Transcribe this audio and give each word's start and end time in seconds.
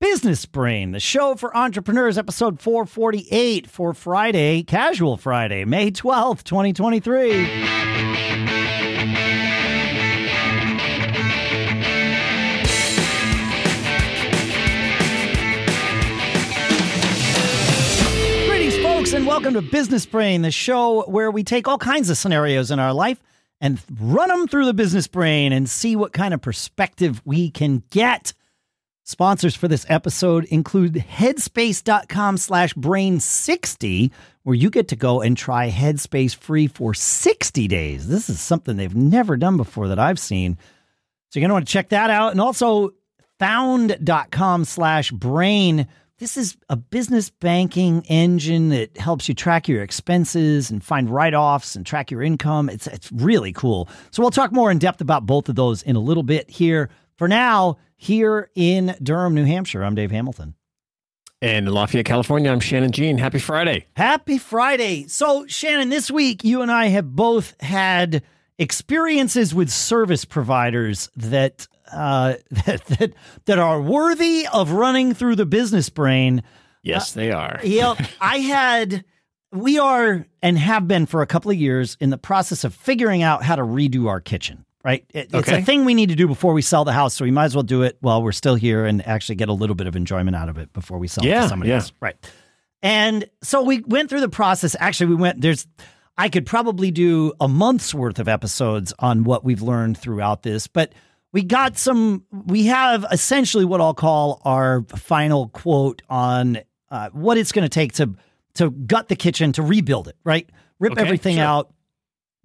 Business 0.00 0.46
Brain, 0.46 0.92
the 0.92 1.00
show 1.00 1.34
for 1.34 1.56
entrepreneurs, 1.56 2.16
episode 2.16 2.60
448 2.60 3.68
for 3.68 3.92
Friday, 3.92 4.62
Casual 4.62 5.16
Friday, 5.16 5.64
May 5.64 5.90
12th, 5.90 6.44
2023. 6.44 7.46
Greetings, 18.46 18.76
folks, 18.84 19.12
and 19.12 19.26
welcome 19.26 19.54
to 19.54 19.62
Business 19.62 20.06
Brain, 20.06 20.42
the 20.42 20.52
show 20.52 21.02
where 21.08 21.32
we 21.32 21.42
take 21.42 21.66
all 21.66 21.76
kinds 21.76 22.08
of 22.08 22.16
scenarios 22.16 22.70
in 22.70 22.78
our 22.78 22.92
life 22.92 23.20
and 23.60 23.80
run 24.00 24.28
them 24.28 24.46
through 24.46 24.66
the 24.66 24.74
business 24.74 25.08
brain 25.08 25.52
and 25.52 25.68
see 25.68 25.96
what 25.96 26.12
kind 26.12 26.32
of 26.32 26.40
perspective 26.40 27.20
we 27.24 27.50
can 27.50 27.82
get. 27.90 28.32
Sponsors 29.08 29.54
for 29.54 29.68
this 29.68 29.86
episode 29.88 30.44
include 30.44 30.92
headspace.com 30.92 32.36
slash 32.36 32.74
brain60, 32.74 34.10
where 34.42 34.54
you 34.54 34.68
get 34.68 34.88
to 34.88 34.96
go 34.96 35.22
and 35.22 35.34
try 35.34 35.70
Headspace 35.70 36.36
free 36.36 36.66
for 36.66 36.92
60 36.92 37.68
days. 37.68 38.08
This 38.08 38.28
is 38.28 38.38
something 38.38 38.76
they've 38.76 38.94
never 38.94 39.38
done 39.38 39.56
before 39.56 39.88
that 39.88 39.98
I've 39.98 40.18
seen. 40.18 40.58
So 41.30 41.40
you're 41.40 41.40
going 41.40 41.48
to 41.48 41.54
want 41.54 41.66
to 41.66 41.72
check 41.72 41.88
that 41.88 42.10
out. 42.10 42.32
And 42.32 42.40
also 42.42 42.90
found.com 43.38 44.66
slash 44.66 45.10
brain. 45.10 45.88
This 46.18 46.36
is 46.36 46.58
a 46.68 46.76
business 46.76 47.30
banking 47.30 48.04
engine 48.08 48.68
that 48.68 48.98
helps 48.98 49.26
you 49.26 49.34
track 49.34 49.68
your 49.68 49.82
expenses 49.82 50.70
and 50.70 50.84
find 50.84 51.08
write 51.08 51.32
offs 51.32 51.76
and 51.76 51.86
track 51.86 52.10
your 52.10 52.22
income. 52.22 52.68
It's, 52.68 52.86
it's 52.86 53.10
really 53.10 53.54
cool. 53.54 53.88
So 54.10 54.20
we'll 54.22 54.32
talk 54.32 54.52
more 54.52 54.70
in 54.70 54.78
depth 54.78 55.00
about 55.00 55.24
both 55.24 55.48
of 55.48 55.54
those 55.54 55.82
in 55.82 55.96
a 55.96 56.00
little 56.00 56.22
bit 56.22 56.50
here. 56.50 56.90
For 57.18 57.26
now, 57.26 57.78
here 57.96 58.48
in 58.54 58.94
Durham, 59.02 59.34
New 59.34 59.44
Hampshire, 59.44 59.82
I'm 59.82 59.96
Dave 59.96 60.12
Hamilton. 60.12 60.54
And 61.42 61.66
in 61.66 61.74
Lafayette, 61.74 62.06
California, 62.06 62.50
I'm 62.50 62.60
Shannon 62.60 62.92
Jean. 62.92 63.18
Happy 63.18 63.40
Friday. 63.40 63.86
Happy 63.96 64.38
Friday. 64.38 65.06
So, 65.08 65.44
Shannon, 65.48 65.88
this 65.88 66.10
week 66.10 66.44
you 66.44 66.62
and 66.62 66.70
I 66.70 66.86
have 66.86 67.14
both 67.14 67.60
had 67.60 68.22
experiences 68.56 69.52
with 69.52 69.68
service 69.68 70.24
providers 70.24 71.10
that 71.16 71.66
uh, 71.92 72.34
that, 72.50 72.84
that 72.86 73.14
that 73.46 73.58
are 73.58 73.80
worthy 73.80 74.46
of 74.52 74.70
running 74.70 75.12
through 75.12 75.36
the 75.36 75.46
business 75.46 75.90
brain. 75.90 76.42
Yes, 76.82 77.12
they 77.12 77.32
are. 77.32 77.60
Yeah, 77.64 77.94
I 78.20 78.38
had. 78.38 79.04
We 79.50 79.78
are 79.78 80.26
and 80.42 80.58
have 80.58 80.86
been 80.86 81.06
for 81.06 81.22
a 81.22 81.26
couple 81.26 81.50
of 81.50 81.56
years 81.56 81.96
in 82.00 82.10
the 82.10 82.18
process 82.18 82.64
of 82.64 82.74
figuring 82.74 83.22
out 83.22 83.42
how 83.42 83.56
to 83.56 83.62
redo 83.62 84.06
our 84.06 84.20
kitchen. 84.20 84.66
Right, 84.84 85.04
It- 85.12 85.30
it's 85.34 85.48
a 85.48 85.60
thing 85.60 85.84
we 85.84 85.94
need 85.94 86.08
to 86.10 86.14
do 86.14 86.28
before 86.28 86.52
we 86.54 86.62
sell 86.62 86.84
the 86.84 86.92
house, 86.92 87.14
so 87.14 87.24
we 87.24 87.32
might 87.32 87.46
as 87.46 87.54
well 87.54 87.64
do 87.64 87.82
it 87.82 87.98
while 88.00 88.22
we're 88.22 88.32
still 88.32 88.54
here 88.54 88.86
and 88.86 89.04
actually 89.06 89.34
get 89.34 89.48
a 89.48 89.52
little 89.52 89.74
bit 89.74 89.86
of 89.86 89.96
enjoyment 89.96 90.36
out 90.36 90.48
of 90.48 90.56
it 90.56 90.72
before 90.72 90.98
we 90.98 91.08
sell 91.08 91.26
it 91.26 91.28
to 91.28 91.48
somebody 91.48 91.70
yeah. 91.70 91.76
else. 91.76 91.92
Right. 92.00 92.16
And 92.80 93.28
so 93.42 93.62
we 93.62 93.80
went 93.80 94.08
through 94.08 94.20
the 94.20 94.28
process. 94.28 94.76
Actually, 94.78 95.08
we 95.08 95.16
went, 95.16 95.40
there's, 95.40 95.66
I 96.16 96.28
could 96.28 96.46
probably 96.46 96.92
do 96.92 97.32
a 97.40 97.48
month's 97.48 97.92
worth 97.92 98.20
of 98.20 98.28
episodes 98.28 98.94
on 99.00 99.24
what 99.24 99.44
we've 99.44 99.62
learned 99.62 99.98
throughout 99.98 100.42
this, 100.42 100.68
but 100.68 100.92
we 101.32 101.42
got 101.42 101.76
some, 101.76 102.24
we 102.30 102.66
have 102.66 103.04
essentially 103.10 103.64
what 103.64 103.80
I'll 103.80 103.94
call 103.94 104.40
our 104.44 104.82
final 104.96 105.48
quote 105.48 106.02
on 106.08 106.60
uh, 106.90 107.10
what 107.10 107.36
it's 107.36 107.50
going 107.50 107.64
to 107.64 107.68
take 107.68 107.94
to, 107.94 108.14
to 108.54 108.70
gut 108.70 109.08
the 109.08 109.16
kitchen, 109.16 109.52
to 109.52 109.62
rebuild 109.62 110.06
it, 110.08 110.16
right? 110.24 110.48
Rip 110.78 110.92
Okay, 110.92 111.02
everything 111.02 111.36
sure. 111.36 111.44
out, 111.44 111.74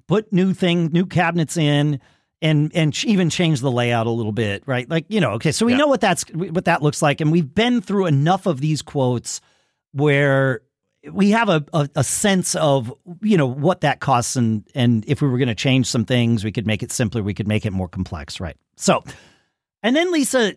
put 0.07 0.33
new 0.33 0.53
thing, 0.53 0.87
new 0.87 1.05
cabinets 1.05 1.57
in, 1.57 2.01
and 2.43 2.71
and 2.75 3.03
even 3.05 3.31
change 3.31 3.61
the 3.61 3.71
layout 3.71 4.05
a 4.05 4.11
little 4.11 4.31
bit, 4.33 4.61
right? 4.67 4.87
Like 4.87 5.05
you 5.07 5.19
know, 5.19 5.31
okay, 5.31 5.51
so 5.51 5.65
we 5.65 5.71
Yeah. 5.71 5.79
know 5.79 5.87
what 5.87 6.01
that's 6.01 6.23
what 6.33 6.65
that 6.65 6.83
looks 6.83 7.01
like, 7.01 7.21
and 7.21 7.31
we've 7.31 7.55
been 7.55 7.81
through 7.81 8.05
enough 8.05 8.45
of 8.45 8.59
these 8.61 8.83
quotes 8.83 9.41
where 9.93 10.61
we 11.11 11.31
have 11.31 11.49
a, 11.49 11.65
a, 11.73 11.89
a 11.95 12.03
sense 12.03 12.55
of 12.55 12.93
you 13.21 13.37
know 13.37 13.47
what 13.47 13.81
that 13.81 13.99
costs, 13.99 14.35
and 14.35 14.67
and 14.75 15.03
if 15.07 15.21
we 15.21 15.27
were 15.29 15.37
going 15.37 15.47
to 15.47 15.55
change 15.55 15.87
some 15.87 16.05
things, 16.05 16.43
we 16.43 16.51
could 16.51 16.67
make 16.67 16.83
it 16.83 16.91
simpler, 16.91 17.23
we 17.23 17.33
could 17.33 17.47
make 17.47 17.65
it 17.65 17.71
more 17.73 17.87
complex, 17.87 18.39
right? 18.39 18.57
So, 18.75 19.03
and 19.81 19.95
then 19.95 20.11
Lisa, 20.11 20.55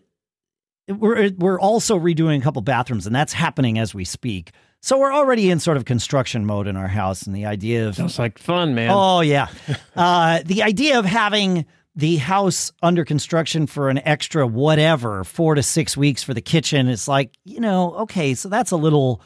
we're 0.87 1.31
we're 1.37 1.59
also 1.59 1.97
redoing 1.99 2.39
a 2.39 2.41
couple 2.41 2.61
bathrooms, 2.61 3.05
and 3.07 3.15
that's 3.15 3.33
happening 3.33 3.79
as 3.79 3.95
we 3.95 4.05
speak. 4.05 4.51
So 4.79 4.97
we're 4.99 5.13
already 5.13 5.49
in 5.49 5.59
sort 5.59 5.75
of 5.75 5.85
construction 5.85 6.45
mode 6.45 6.67
in 6.67 6.77
our 6.77 6.87
house, 6.87 7.23
and 7.23 7.35
the 7.35 7.45
idea 7.45 7.87
of 7.87 7.95
Sounds 7.95 8.19
like 8.19 8.37
fun, 8.37 8.75
man. 8.75 8.89
Oh 8.93 9.21
yeah, 9.21 9.47
uh, 9.95 10.41
the 10.45 10.63
idea 10.63 10.99
of 10.99 11.05
having 11.05 11.65
the 11.97 12.15
house 12.17 12.71
under 12.81 13.03
construction 13.03 13.67
for 13.67 13.89
an 13.89 13.97
extra 14.05 14.47
whatever 14.47 15.25
four 15.25 15.55
to 15.55 15.63
six 15.63 15.97
weeks 15.97 16.23
for 16.23 16.33
the 16.33 16.41
kitchen 16.41 16.87
is 16.87 17.07
like 17.09 17.35
you 17.43 17.59
know 17.59 17.95
okay, 17.95 18.33
so 18.35 18.47
that's 18.47 18.71
a 18.71 18.77
little. 18.77 19.21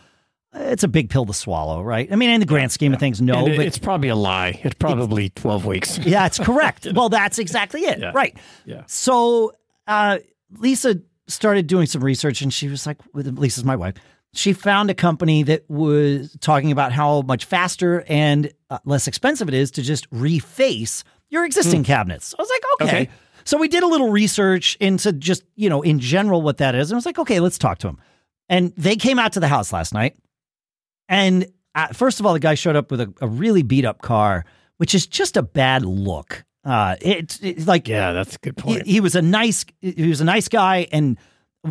It's 0.53 0.83
a 0.83 0.89
big 0.89 1.09
pill 1.09 1.25
to 1.27 1.33
swallow, 1.33 1.81
right? 1.81 2.11
I 2.11 2.17
mean, 2.17 2.29
in 2.29 2.41
the 2.41 2.45
grand 2.45 2.73
scheme 2.73 2.93
of 2.93 2.99
things, 2.99 3.21
no, 3.21 3.47
it- 3.47 3.55
but 3.55 3.65
it's 3.65 3.77
probably 3.77 4.09
a 4.09 4.17
lie. 4.17 4.59
It's 4.63 4.75
probably 4.75 5.29
12 5.29 5.65
weeks. 5.65 5.97
yeah, 6.03 6.25
it's 6.25 6.39
correct. 6.39 6.87
well, 6.93 7.07
that's 7.07 7.39
exactly 7.39 7.81
it, 7.85 7.99
Yeah. 7.99 8.11
right? 8.13 8.35
Yeah. 8.65 8.83
So 8.87 9.53
uh, 9.87 10.17
Lisa 10.57 10.99
started 11.27 11.67
doing 11.67 11.85
some 11.87 12.03
research, 12.03 12.41
and 12.41 12.53
she 12.53 12.67
was 12.67 12.85
like, 12.85 12.97
"Lisa's 13.13 13.63
my 13.63 13.77
wife." 13.77 13.95
She 14.33 14.51
found 14.53 14.89
a 14.89 14.93
company 14.93 15.43
that 15.43 15.69
was 15.69 16.35
talking 16.41 16.71
about 16.73 16.91
how 16.91 17.21
much 17.21 17.45
faster 17.45 18.03
and 18.09 18.51
uh, 18.69 18.79
less 18.85 19.07
expensive 19.07 19.47
it 19.47 19.53
is 19.53 19.71
to 19.71 19.81
just 19.81 20.09
reface 20.11 21.03
your 21.31 21.43
existing 21.45 21.83
cabinets. 21.83 22.35
I 22.37 22.41
was 22.41 22.49
like, 22.49 22.87
okay. 22.89 23.01
Okay. 23.03 23.09
So 23.43 23.57
we 23.57 23.67
did 23.67 23.81
a 23.81 23.87
little 23.87 24.11
research 24.11 24.77
into 24.79 25.11
just 25.11 25.43
you 25.55 25.69
know 25.69 25.81
in 25.81 25.99
general 25.99 26.43
what 26.43 26.57
that 26.57 26.75
is, 26.75 26.91
and 26.91 26.95
I 26.95 26.97
was 26.97 27.05
like, 27.07 27.17
okay, 27.17 27.39
let's 27.39 27.57
talk 27.57 27.79
to 27.79 27.87
them. 27.87 27.97
And 28.49 28.71
they 28.77 28.95
came 28.95 29.17
out 29.17 29.33
to 29.33 29.39
the 29.39 29.47
house 29.47 29.73
last 29.73 29.93
night, 29.93 30.15
and 31.09 31.47
uh, 31.73 31.87
first 31.87 32.19
of 32.19 32.25
all, 32.25 32.33
the 32.33 32.39
guy 32.39 32.53
showed 32.53 32.75
up 32.75 32.91
with 32.91 33.01
a, 33.01 33.11
a 33.21 33.27
really 33.27 33.63
beat 33.63 33.85
up 33.85 34.01
car, 34.01 34.45
which 34.77 34.93
is 34.93 35.07
just 35.07 35.37
a 35.37 35.41
bad 35.41 35.83
look. 35.83 36.43
Uh, 36.63 36.95
it's 37.01 37.39
it's 37.41 37.65
like 37.65 37.87
Yeah, 37.87 38.11
that's 38.11 38.35
a 38.35 38.39
good 38.39 38.53
he, 38.57 38.61
point. 38.61 38.85
he 38.85 38.99
was 38.99 39.15
a 39.15 39.21
nice 39.21 39.65
he 39.81 40.07
was 40.07 40.21
a 40.21 40.25
nice 40.25 40.47
guy 40.47 40.87
and 40.91 41.17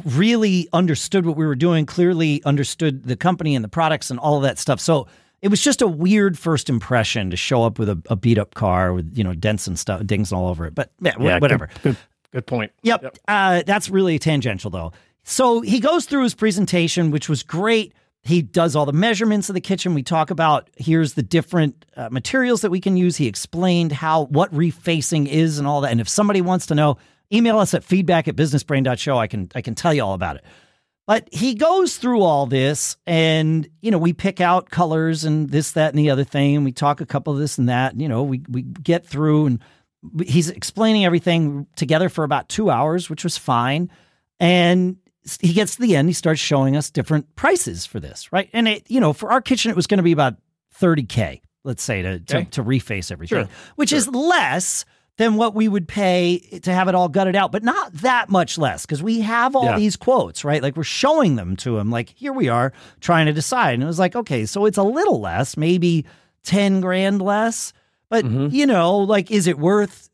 really 0.05 0.69
understood 0.73 1.27
what 1.27 1.37
we 1.37 1.47
were 1.47 1.55
doing 1.55 1.87
clearly 1.87 2.43
understood 2.45 3.05
the 3.05 3.17
company 3.17 3.55
and 3.55 3.65
the 3.65 3.69
products 3.69 4.11
and 4.11 4.19
all 4.21 4.37
of 4.37 4.43
that 4.45 4.57
stuff 4.57 4.81
so 4.81 5.09
it 5.43 5.49
was 5.49 5.63
just 5.63 5.81
a 5.81 5.89
weird 5.89 6.39
first 6.39 6.69
impression 6.69 7.31
to 7.31 7.37
show 7.37 7.63
up 7.65 7.79
with 7.79 7.89
a, 7.89 8.01
a 8.11 8.17
beat 8.17 8.39
up 8.39 8.55
car 8.55 8.93
with 8.93 9.17
you 9.17 9.25
know 9.25 9.35
dents 9.35 9.67
and 9.67 9.79
stuff 9.79 10.05
dings 10.07 10.33
all 10.33 10.49
over 10.49 10.67
it 10.67 10.75
but 10.75 10.93
yeah, 11.01 11.15
yeah, 11.19 11.39
whatever 11.39 11.69
Good, 11.83 11.97
good 12.33 12.47
point. 12.47 12.73
Yep. 12.83 13.19
Uh, 13.29 13.63
that's 13.67 13.89
really 13.89 14.19
tangential, 14.19 14.71
though. 14.71 14.93
So 15.23 15.61
he 15.61 15.81
goes 15.81 16.07
through 16.07 16.23
his 16.23 16.35
presentation, 16.35 17.11
which 17.11 17.29
was 17.29 17.43
great. 17.43 17.93
He 18.23 18.43
does 18.43 18.77
all 18.77 18.87
the 18.87 18.93
measurements 18.93 19.49
of 19.49 19.55
the 19.55 19.61
kitchen. 19.61 19.95
We 19.95 20.03
talk 20.03 20.31
about 20.31 20.69
here's 20.77 21.15
the 21.15 21.23
different 21.23 21.85
uh, 21.97 22.11
materials 22.11 22.61
that 22.63 22.71
we 22.71 22.81
can 22.81 22.97
use. 22.97 23.17
He 23.17 23.27
explained 23.27 23.93
how 23.93 24.27
what 24.27 24.53
refacing 24.53 25.27
is 25.27 25.59
and 25.59 25.67
all 25.67 25.81
that. 25.83 25.91
And 25.91 26.01
if 26.01 26.09
somebody 26.09 26.41
wants 26.41 26.67
to 26.67 26.75
know, 26.75 26.99
email 27.33 27.59
us 27.59 27.73
at 27.73 27.83
feedback 27.83 28.29
at 28.29 28.37
businessbrain.show. 28.37 29.17
I 29.17 29.27
can 29.27 29.51
I 29.55 29.63
can 29.63 29.75
tell 29.75 29.95
you 29.95 30.05
all 30.05 30.15
about 30.15 30.37
it. 30.37 30.45
But 31.11 31.29
he 31.33 31.55
goes 31.57 31.97
through 31.97 32.23
all 32.23 32.47
this 32.47 32.97
and, 33.05 33.69
you 33.81 33.91
know, 33.91 33.99
we 33.99 34.13
pick 34.13 34.41
out 34.41 34.71
colors 34.71 35.25
and 35.25 35.51
this, 35.51 35.73
that, 35.73 35.89
and 35.93 35.99
the 35.99 36.11
other 36.11 36.23
thing. 36.23 36.55
And 36.55 36.65
we 36.65 36.71
talk 36.71 37.01
a 37.01 37.05
couple 37.05 37.33
of 37.33 37.41
this 37.41 37.59
and 37.59 37.69
that. 37.69 37.99
You 37.99 38.07
know, 38.09 38.23
we, 38.23 38.43
we 38.49 38.63
get 38.63 39.05
through 39.05 39.47
and 39.47 39.59
he's 40.25 40.49
explaining 40.51 41.05
everything 41.05 41.67
together 41.75 42.09
for 42.11 42.23
about 42.23 42.49
two 42.49 42.71
hours, 42.71 43.11
which 43.11 43.25
was 43.25 43.37
fine. 43.37 43.91
And 44.39 44.99
he 45.41 45.53
gets 45.53 45.75
to 45.75 45.83
the 45.83 45.97
end, 45.97 46.09
he 46.09 46.13
starts 46.13 46.41
showing 46.41 46.77
us 46.77 46.93
different 46.93 47.35
prices 47.35 47.85
for 47.87 47.99
this, 47.99 48.33
right? 48.33 48.49
And 48.53 48.69
it, 48.69 48.89
you 48.89 49.01
know, 49.01 49.13
for 49.13 49.33
our 49.33 49.41
kitchen, 49.41 49.73
it 49.73 49.77
was 49.77 49.89
going 49.89 49.99
to 49.99 50.05
be 50.05 50.13
about 50.13 50.37
30K, 50.81 51.41
let's 51.65 51.83
say, 51.83 52.03
to, 52.03 52.21
to, 52.21 52.37
Okay. 52.37 52.49
to 52.53 52.63
reface 52.63 53.11
everything, 53.11 53.47
Sure. 53.47 53.49
which 53.75 53.93
is 53.93 54.07
less 54.07 54.85
than 55.21 55.37
what 55.37 55.55
we 55.55 55.69
would 55.69 55.87
pay 55.87 56.39
to 56.63 56.73
have 56.73 56.89
it 56.89 56.95
all 56.95 57.09
gutted 57.09 57.37
out, 57.37 57.53
but 57.53 57.63
not 57.63 57.93
that 57.93 58.31
much 58.31 58.57
less 58.57 58.87
because 58.87 59.03
we 59.03 59.21
have 59.21 59.55
all 59.55 59.67
Yeah. 59.67 59.77
these 59.77 59.95
quotes, 59.95 60.45
right? 60.45 60.63
Like 60.63 60.77
we're 60.77 60.83
showing 60.83 61.37
them 61.37 61.57
to 61.57 61.77
him, 61.77 61.91
like, 61.91 62.15
here 62.17 62.33
we 62.33 62.49
are 62.49 62.73
trying 63.01 63.27
to 63.27 63.33
decide. 63.35 63.75
And 63.75 63.83
it 63.83 63.87
was 63.87 63.99
like, 63.99 64.17
okay, 64.17 64.47
so 64.47 64.65
it's 64.65 64.79
a 64.79 64.83
little 64.83 65.21
less, 65.21 65.59
maybe 65.59 66.07
10 66.45 66.81
grand 66.81 67.21
less, 67.21 67.75
but 68.09 68.25
Mhm. 68.25 68.51
you 68.51 68.65
know, 68.67 68.97
like, 68.97 69.31
is 69.31 69.47
it 69.47 69.59
worth 69.59 70.09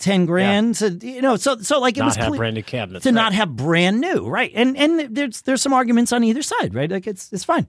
10 0.00 0.24
grand 0.24 0.76
to, 0.76 0.90
you 0.90 1.20
know, 1.20 1.36
so, 1.36 1.58
so 1.58 1.78
like 1.78 1.96
it 1.96 2.00
Not 2.00 2.06
was 2.06 2.16
have 2.16 2.28
cle- 2.28 2.36
brand 2.36 2.54
new 2.54 2.62
cabinets. 2.62 3.02
to 3.02 3.10
right. 3.10 3.14
not 3.14 3.34
have 3.34 3.56
brand 3.56 4.00
new, 4.00 4.26
right? 4.26 4.52
And 4.54 4.74
and 4.76 5.14
there's 5.14 5.42
there's 5.42 5.60
some 5.60 5.74
arguments 5.74 6.12
on 6.12 6.24
either 6.24 6.40
side, 6.42 6.74
right? 6.74 6.90
Like 6.90 7.06
it's 7.06 7.30
it's 7.32 7.44
fine. 7.44 7.66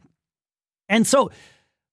And 0.88 1.06
so 1.06 1.32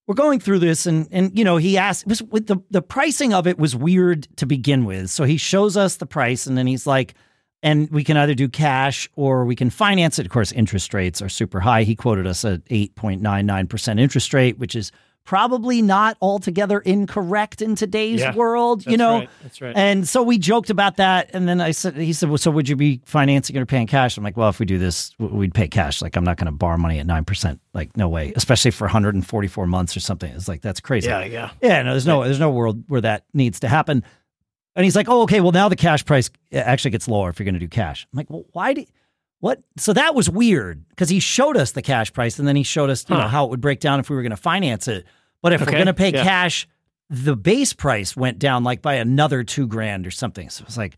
we're 0.07 0.15
going 0.15 0.39
through 0.39 0.59
this, 0.59 0.85
and 0.85 1.07
and 1.11 1.37
you 1.37 1.43
know 1.43 1.57
he 1.57 1.77
asked 1.77 2.07
was 2.07 2.21
with 2.23 2.47
the 2.47 2.57
the 2.69 2.81
pricing 2.81 3.33
of 3.33 3.47
it 3.47 3.57
was 3.57 3.75
weird 3.75 4.27
to 4.37 4.45
begin 4.45 4.85
with. 4.85 5.09
So 5.09 5.23
he 5.23 5.37
shows 5.37 5.75
us 5.75 5.97
the 5.97 6.05
price, 6.05 6.45
and 6.45 6.57
then 6.57 6.67
he's 6.67 6.85
like, 6.85 7.15
and 7.63 7.89
we 7.89 8.03
can 8.03 8.17
either 8.17 8.35
do 8.35 8.47
cash 8.47 9.09
or 9.15 9.45
we 9.45 9.55
can 9.55 9.69
finance 9.69 10.19
it. 10.19 10.25
Of 10.25 10.31
course, 10.31 10.51
interest 10.51 10.93
rates 10.93 11.21
are 11.21 11.29
super 11.29 11.59
high. 11.59 11.83
He 11.83 11.95
quoted 11.95 12.27
us 12.27 12.45
at 12.45 12.61
eight 12.69 12.95
point 12.95 13.21
nine 13.21 13.45
nine 13.45 13.67
percent 13.67 13.99
interest 13.99 14.33
rate, 14.33 14.59
which 14.59 14.75
is 14.75 14.91
probably 15.25 15.81
not 15.81 16.15
altogether 16.21 16.79
incorrect 16.79 17.61
in 17.61 17.75
today's 17.75 18.21
Yeah, 18.21 18.35
world, 18.35 18.85
you 18.85 18.95
know. 18.95 19.19
right, 19.19 19.29
that's 19.41 19.59
right. 19.59 19.75
And 19.75 20.07
so 20.07 20.23
we 20.23 20.37
joked 20.37 20.69
about 20.69 20.97
that, 20.97 21.31
and 21.33 21.47
then 21.47 21.59
I 21.59 21.71
said, 21.71 21.97
he 21.97 22.13
said, 22.13 22.29
well, 22.29 22.37
so 22.37 22.51
would 22.51 22.69
you 22.69 22.75
be 22.75 23.01
financing 23.05 23.57
or 23.57 23.65
paying 23.65 23.87
cash? 23.87 24.17
I'm 24.17 24.23
like, 24.23 24.37
well, 24.37 24.49
if 24.49 24.59
we 24.59 24.65
do 24.65 24.77
this, 24.77 25.11
we'd 25.19 25.53
pay 25.53 25.67
cash. 25.67 26.01
Like, 26.01 26.15
I'm 26.15 26.23
not 26.23 26.37
going 26.37 26.45
to 26.45 26.51
borrow 26.51 26.77
money 26.77 26.99
at 26.99 27.05
nine 27.07 27.25
percent. 27.25 27.59
Like, 27.73 27.97
no 27.97 28.07
way, 28.07 28.31
especially 28.35 28.71
for 28.71 28.85
144 28.85 29.67
months 29.67 29.97
or 29.97 29.99
something. 29.99 30.31
It's 30.31 30.47
like 30.47 30.61
that's 30.61 30.79
crazy. 30.79 31.07
Yeah, 31.09 31.25
yeah. 31.25 31.49
Yeah, 31.61 31.81
no, 31.81 31.91
there's 31.91 32.07
no 32.07 32.23
there's 32.23 32.39
no 32.39 32.51
world 32.51 32.83
where 32.87 33.01
that 33.01 33.25
needs 33.33 33.59
to 33.61 33.67
happen. 33.67 34.03
And 34.77 34.83
he's 34.83 34.95
like, 34.95 35.07
"Oh, 35.09 35.23
okay. 35.23 35.39
Well, 35.41 35.53
now 35.53 35.69
the 35.69 35.75
cash 35.75 36.03
price 36.05 36.29
eh, 36.51 36.59
actually 36.59 36.91
gets 36.91 37.07
lower 37.07 37.29
if 37.29 37.39
you're 37.39 37.45
going 37.45 37.53
to 37.55 37.59
do 37.59 37.67
cash." 37.67 38.05
I'm 38.13 38.17
like, 38.17 38.29
"Well, 38.29 38.45
why 38.51 38.73
do 38.73 38.85
what?" 39.39 39.61
So 39.77 39.93
that 39.93 40.15
was 40.15 40.29
weird 40.29 40.87
because 40.89 41.09
he 41.09 41.19
showed 41.19 41.57
us 41.57 41.71
the 41.71 41.81
cash 41.81 42.11
price 42.13 42.39
and 42.39 42.47
then 42.47 42.55
he 42.55 42.63
showed 42.63 42.89
us, 42.89 43.05
you 43.09 43.15
know, 43.15 43.27
how 43.27 43.45
it 43.45 43.49
would 43.49 43.61
break 43.61 43.79
down 43.79 43.99
if 43.99 44.09
we 44.09 44.15
were 44.15 44.21
going 44.21 44.31
to 44.31 44.37
finance 44.37 44.87
it. 44.87 45.05
But 45.41 45.53
if 45.53 45.61
we're 45.61 45.71
going 45.71 45.85
to 45.85 45.93
pay 45.93 46.11
yeah. 46.11 46.23
cash, 46.23 46.67
the 47.09 47.35
base 47.35 47.73
price 47.73 48.15
went 48.15 48.39
down 48.39 48.63
like 48.63 48.81
by 48.81 48.95
another 48.95 49.43
two 49.43 49.67
grand 49.67 50.07
or 50.07 50.11
something. 50.11 50.49
So 50.49 50.63
it's 50.65 50.77
like, 50.77 50.97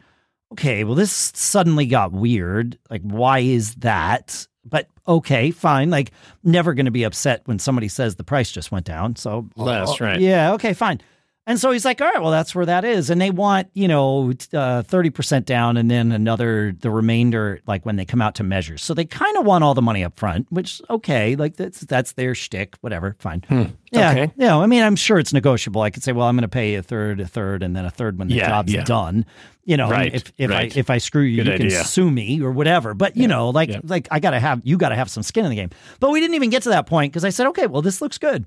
okay, 0.54 0.84
well, 0.84 0.96
this 0.96 1.12
suddenly 1.12 1.86
got 1.86 2.12
weird. 2.12 2.78
Like, 2.90 3.02
why 3.02 3.40
is 3.40 3.76
that? 3.76 4.48
But 4.66 4.88
okay, 5.08 5.52
fine. 5.52 5.90
Like, 5.90 6.12
never 6.44 6.74
going 6.74 6.86
to 6.86 6.92
be 6.92 7.04
upset 7.04 7.42
when 7.46 7.60
somebody 7.60 7.88
says 7.88 8.16
the 8.16 8.24
price 8.24 8.52
just 8.52 8.72
went 8.72 8.86
down. 8.86 9.16
So 9.16 9.50
That's 9.58 10.02
uh, 10.02 10.06
right. 10.06 10.20
Yeah, 10.20 10.54
okay, 10.54 10.74
fine. 10.74 11.02
And 11.48 11.58
so 11.60 11.72
he's 11.72 11.86
like, 11.86 12.02
all 12.02 12.08
right, 12.10 12.22
well, 12.22 12.30
that's 12.30 12.54
where 12.54 12.66
that 12.66 12.84
is. 12.84 13.10
And 13.10 13.22
they 13.22 13.32
want, 13.32 13.70
you 13.74 13.88
know, 13.88 14.32
uh, 14.54 14.84
30% 14.84 15.46
down 15.46 15.78
and 15.78 15.90
then 15.90 16.12
another, 16.12 16.76
the 16.78 16.92
remainder, 16.92 17.62
like 17.66 17.86
when 17.86 17.96
they 17.96 18.04
come 18.04 18.22
out 18.22 18.36
to 18.36 18.44
measure. 18.44 18.78
So 18.78 18.94
they 18.94 19.06
kind 19.06 19.38
of 19.38 19.46
want 19.46 19.64
all 19.64 19.74
the 19.74 19.82
money 19.82 20.04
up 20.04 20.20
front, 20.20 20.48
which, 20.52 20.82
okay, 20.90 21.38
like 21.38 21.56
that's, 21.56 21.80
that's 21.80 22.12
their 22.12 22.36
shtick, 22.36 22.76
whatever, 22.82 23.16
fine. 23.20 23.44
Yeah. 23.50 23.64
Hmm. 23.64 24.18
okay. 24.20 24.34
Yeah. 24.36 24.58
I 24.58 24.66
mean, 24.66 24.84
I'm 24.84 24.98
sure 24.98 25.18
it's 25.20 25.32
negotiable. 25.32 25.82
I 25.82 25.90
could 25.90 26.04
say, 26.04 26.12
well, 26.12 26.28
I'm 26.28 26.36
going 26.36 26.42
to 26.42 26.50
pay 26.50 26.76
a 26.76 26.84
third, 26.84 27.22
a 27.22 27.26
third, 27.28 27.64
and 27.64 27.74
then 27.74 27.86
a 27.86 27.92
third 27.92 28.20
when 28.20 28.28
the 28.28 28.36
Yeah, 28.36 28.50
job's 28.50 28.74
yeah. 28.74 28.84
done. 28.84 29.26
You 29.64 29.78
know, 29.78 29.90
Right, 29.90 30.14
if, 30.14 30.32
if 30.38 30.50
right. 30.50 30.76
I, 30.76 30.80
if 30.80 30.90
I 30.90 30.98
screw 30.98 31.24
you, 31.24 31.44
Good 31.44 31.52
you 31.54 31.58
can 31.60 31.66
idea. 31.68 31.84
sue 31.86 32.12
me 32.12 32.42
or 32.42 32.52
whatever. 32.52 32.94
But 32.94 33.16
you 33.16 33.28
know, 33.28 33.50
like, 33.52 33.70
yeah. 33.70 33.80
like 33.84 34.08
I 34.12 34.20
got 34.20 34.32
to 34.32 34.40
have, 34.40 34.62
you 34.66 34.78
got 34.78 34.90
to 34.90 34.96
have 34.96 35.10
some 35.10 35.24
skin 35.24 35.46
in 35.46 35.50
the 35.50 35.56
game. 35.56 35.70
But 36.02 36.12
we 36.12 36.20
didn't 36.20 36.36
even 36.36 36.50
get 36.50 36.64
to 36.64 36.70
that 36.70 36.88
point 36.88 37.14
because 37.14 37.24
I 37.26 37.30
said, 37.30 37.48
okay, 37.48 37.68
well, 37.68 37.82
this 37.82 38.02
looks 38.02 38.18
good. 38.18 38.46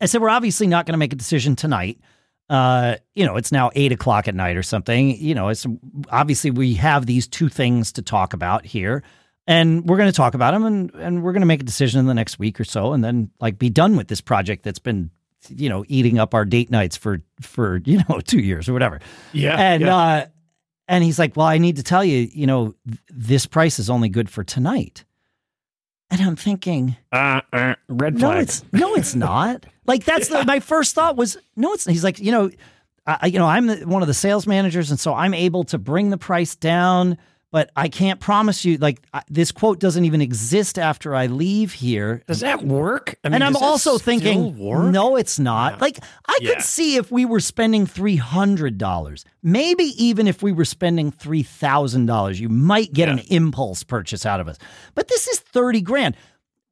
I 0.00 0.06
said, 0.06 0.22
we're 0.22 0.30
obviously 0.30 0.66
not 0.66 0.86
going 0.86 0.94
to 0.94 0.98
make 0.98 1.12
a 1.12 1.16
decision 1.16 1.56
tonight. 1.56 2.00
Uh, 2.48 2.96
you 3.14 3.24
know, 3.24 3.36
it's 3.36 3.52
now 3.52 3.70
eight 3.74 3.92
o'clock 3.92 4.26
at 4.26 4.34
night 4.34 4.56
or 4.56 4.62
something. 4.62 5.16
You 5.16 5.34
know, 5.34 5.48
it's 5.48 5.66
obviously 6.10 6.50
we 6.50 6.74
have 6.74 7.06
these 7.06 7.28
two 7.28 7.48
things 7.48 7.92
to 7.92 8.02
talk 8.02 8.32
about 8.32 8.66
here, 8.66 9.04
and 9.46 9.88
we're 9.88 9.96
going 9.96 10.10
to 10.10 10.16
talk 10.16 10.34
about 10.34 10.52
them, 10.52 10.64
and 10.64 10.90
and 10.96 11.22
we're 11.22 11.32
going 11.32 11.42
to 11.42 11.46
make 11.46 11.60
a 11.60 11.64
decision 11.64 12.00
in 12.00 12.06
the 12.06 12.14
next 12.14 12.40
week 12.40 12.58
or 12.58 12.64
so, 12.64 12.92
and 12.92 13.04
then 13.04 13.30
like 13.40 13.56
be 13.56 13.70
done 13.70 13.96
with 13.96 14.08
this 14.08 14.20
project 14.20 14.64
that's 14.64 14.80
been, 14.80 15.10
you 15.48 15.68
know, 15.68 15.84
eating 15.86 16.18
up 16.18 16.34
our 16.34 16.44
date 16.44 16.70
nights 16.72 16.96
for 16.96 17.22
for 17.40 17.76
you 17.84 18.00
know 18.08 18.18
two 18.18 18.40
years 18.40 18.68
or 18.68 18.72
whatever. 18.72 18.98
Yeah. 19.32 19.54
And 19.56 19.82
yeah. 19.82 19.96
uh, 19.96 20.26
and 20.88 21.04
he's 21.04 21.20
like, 21.20 21.36
well, 21.36 21.46
I 21.46 21.58
need 21.58 21.76
to 21.76 21.84
tell 21.84 22.04
you, 22.04 22.28
you 22.32 22.48
know, 22.48 22.74
th- 22.84 22.98
this 23.10 23.46
price 23.46 23.78
is 23.78 23.88
only 23.88 24.08
good 24.08 24.28
for 24.28 24.42
tonight. 24.42 25.04
And 26.10 26.20
I'm 26.20 26.36
thinking, 26.36 26.96
Uh, 27.12 27.40
uh, 27.52 27.74
red 27.88 28.16
no, 28.18 28.32
it's 28.32 28.64
no, 28.72 28.94
it's 28.94 29.14
not. 29.14 29.66
Like 29.86 30.04
that's 30.04 30.28
the, 30.28 30.44
my 30.44 30.60
first 30.60 30.94
thought 30.94 31.16
was 31.16 31.36
no, 31.56 31.72
it's. 31.72 31.84
He's 31.84 32.04
like, 32.04 32.20
you 32.20 32.30
know, 32.30 32.50
I- 33.06 33.26
you 33.26 33.40
know, 33.40 33.46
I'm 33.46 33.66
the, 33.66 33.76
one 33.86 34.02
of 34.02 34.08
the 34.08 34.14
sales 34.14 34.46
managers, 34.46 34.90
and 34.92 35.00
so 35.00 35.12
I'm 35.14 35.34
able 35.34 35.64
to 35.64 35.78
bring 35.78 36.10
the 36.10 36.18
price 36.18 36.54
down, 36.54 37.18
but 37.52 37.70
I 37.74 37.88
can't 37.88 38.20
promise 38.20 38.64
you. 38.64 38.76
Like 38.78 39.00
I, 39.12 39.22
this 39.28 39.50
quote 39.52 39.80
doesn't 39.80 40.04
even 40.04 40.20
exist 40.20 40.78
after 40.78 41.14
I 41.14 41.26
leave 41.26 41.72
here. 41.72 42.22
Does 42.26 42.40
that 42.40 42.62
work? 42.62 43.16
I 43.24 43.28
mean, 43.28 43.34
and 43.36 43.44
I'm 43.44 43.56
also 43.56 43.98
thinking, 43.98 44.56
no, 44.92 45.16
it's 45.16 45.38
not. 45.38 45.74
Yeah. 45.74 45.78
Like 45.80 45.98
I 46.26 46.38
Yeah. 46.40 46.54
could 46.54 46.62
see 46.62 46.96
if 46.96 47.10
we 47.10 47.24
were 47.24 47.40
spending 47.40 47.86
three 47.86 48.16
hundred 48.16 48.78
dollars, 48.78 49.24
maybe 49.42 49.84
even 50.02 50.26
if 50.26 50.42
we 50.42 50.52
were 50.52 50.64
spending 50.64 51.10
three 51.10 51.42
thousand 51.42 52.06
dollars, 52.06 52.38
you 52.40 52.48
might 52.48 52.92
get 52.92 53.08
Yeah. 53.08 53.14
an 53.14 53.18
impulse 53.30 53.82
purchase 53.82 54.24
out 54.24 54.40
of 54.40 54.48
us. 54.48 54.56
But 54.94 55.08
this 55.08 55.26
is 55.26 55.38
thirty 55.40 55.80
grand. 55.80 56.16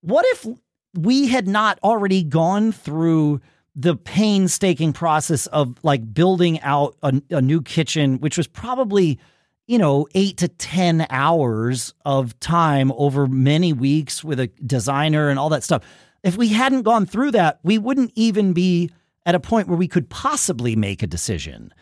What 0.00 0.24
if 0.28 0.46
we 0.94 1.26
had 1.28 1.48
not 1.48 1.78
already 1.82 2.22
gone 2.22 2.72
through 2.72 3.40
the 3.74 3.94
painstaking 3.94 4.92
process 4.92 5.46
of 5.48 5.76
like 5.84 6.12
building 6.12 6.60
out 6.62 6.96
a, 7.02 7.20
a 7.30 7.40
new 7.42 7.62
kitchen, 7.62 8.18
which 8.18 8.36
was 8.36 8.46
probably 8.46 9.18
you 9.68 9.78
know, 9.78 10.08
eight 10.14 10.38
to 10.38 10.48
10 10.48 11.06
hours 11.10 11.94
of 12.04 12.38
time 12.40 12.90
over 12.96 13.26
many 13.28 13.72
weeks 13.72 14.24
with 14.24 14.40
a 14.40 14.48
designer 14.66 15.28
and 15.28 15.38
all 15.38 15.50
that 15.50 15.62
stuff. 15.62 15.84
If 16.24 16.36
we 16.36 16.48
hadn't 16.48 16.82
gone 16.82 17.06
through 17.06 17.30
that, 17.32 17.60
we 17.62 17.78
wouldn't 17.78 18.10
even 18.16 18.52
be 18.54 18.90
at 19.26 19.34
a 19.34 19.40
point 19.40 19.68
where 19.68 19.76
we 19.76 19.86
could 19.86 20.08
possibly 20.08 20.74
make 20.74 21.02
a 21.02 21.06
decision. 21.06 21.72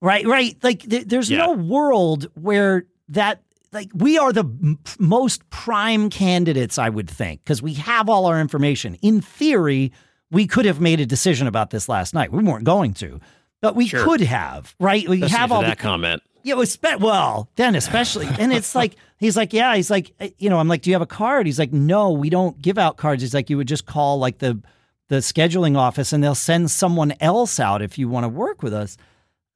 Right, 0.00 0.26
right. 0.26 0.56
Like 0.62 0.80
th- 0.88 1.04
there's 1.06 1.30
Yeah. 1.30 1.38
no 1.46 1.52
world 1.52 2.26
where 2.34 2.84
that 3.10 3.42
like 3.72 3.90
we 3.94 4.16
are 4.18 4.32
the 4.32 4.44
m- 4.44 4.78
most 4.98 5.48
prime 5.50 6.08
candidates 6.08 6.78
I 6.78 6.88
would 6.88 7.10
think 7.10 7.42
because 7.44 7.60
we 7.60 7.74
have 7.74 8.08
all 8.08 8.24
our 8.26 8.40
information. 8.40 8.94
In 9.02 9.20
theory, 9.20 9.92
we 10.30 10.46
could 10.46 10.64
have 10.64 10.80
made 10.80 11.00
a 11.00 11.06
decision 11.06 11.46
about 11.46 11.70
this 11.70 11.88
last 11.88 12.14
night. 12.14 12.32
We 12.32 12.42
weren't 12.42 12.64
going 12.64 12.94
to, 12.94 13.20
but 13.60 13.76
we 13.76 13.86
Sure. 13.88 14.02
could 14.04 14.20
have, 14.22 14.74
right? 14.80 15.06
We 15.08 15.20
have 15.20 15.52
all 15.52 15.60
that 15.62 15.76
the 15.76 15.82
comment. 15.82 16.22
Yeah, 16.44 16.54
was 16.54 16.70
spe- 16.70 17.00
well, 17.00 17.48
then 17.56 17.74
especially. 17.74 18.28
And 18.38 18.52
it's 18.52 18.74
like 18.74 18.94
he's 19.18 19.36
like, 19.36 19.52
yeah, 19.52 19.74
he's 19.74 19.90
like, 19.90 20.12
eh, 20.20 20.30
you 20.38 20.50
know, 20.50 20.58
I'm 20.58 20.68
like, 20.68 20.82
do 20.82 20.90
you 20.90 20.94
have 20.94 21.02
a 21.02 21.06
card? 21.06 21.46
He's 21.46 21.58
like, 21.58 21.72
no, 21.72 22.12
we 22.12 22.30
don't 22.30 22.60
give 22.60 22.78
out 22.78 22.98
cards. 22.98 23.22
He's 23.22 23.34
like, 23.34 23.50
you 23.50 23.56
would 23.56 23.66
just 23.66 23.86
call 23.86 24.18
like 24.18 24.38
the 24.38 24.62
the 25.08 25.16
scheduling 25.16 25.76
office 25.76 26.12
and 26.12 26.22
they'll 26.22 26.34
send 26.34 26.70
someone 26.70 27.14
else 27.20 27.58
out 27.58 27.82
if 27.82 27.98
you 27.98 28.08
want 28.08 28.24
to 28.24 28.28
work 28.28 28.62
with 28.62 28.72
us. 28.72 28.96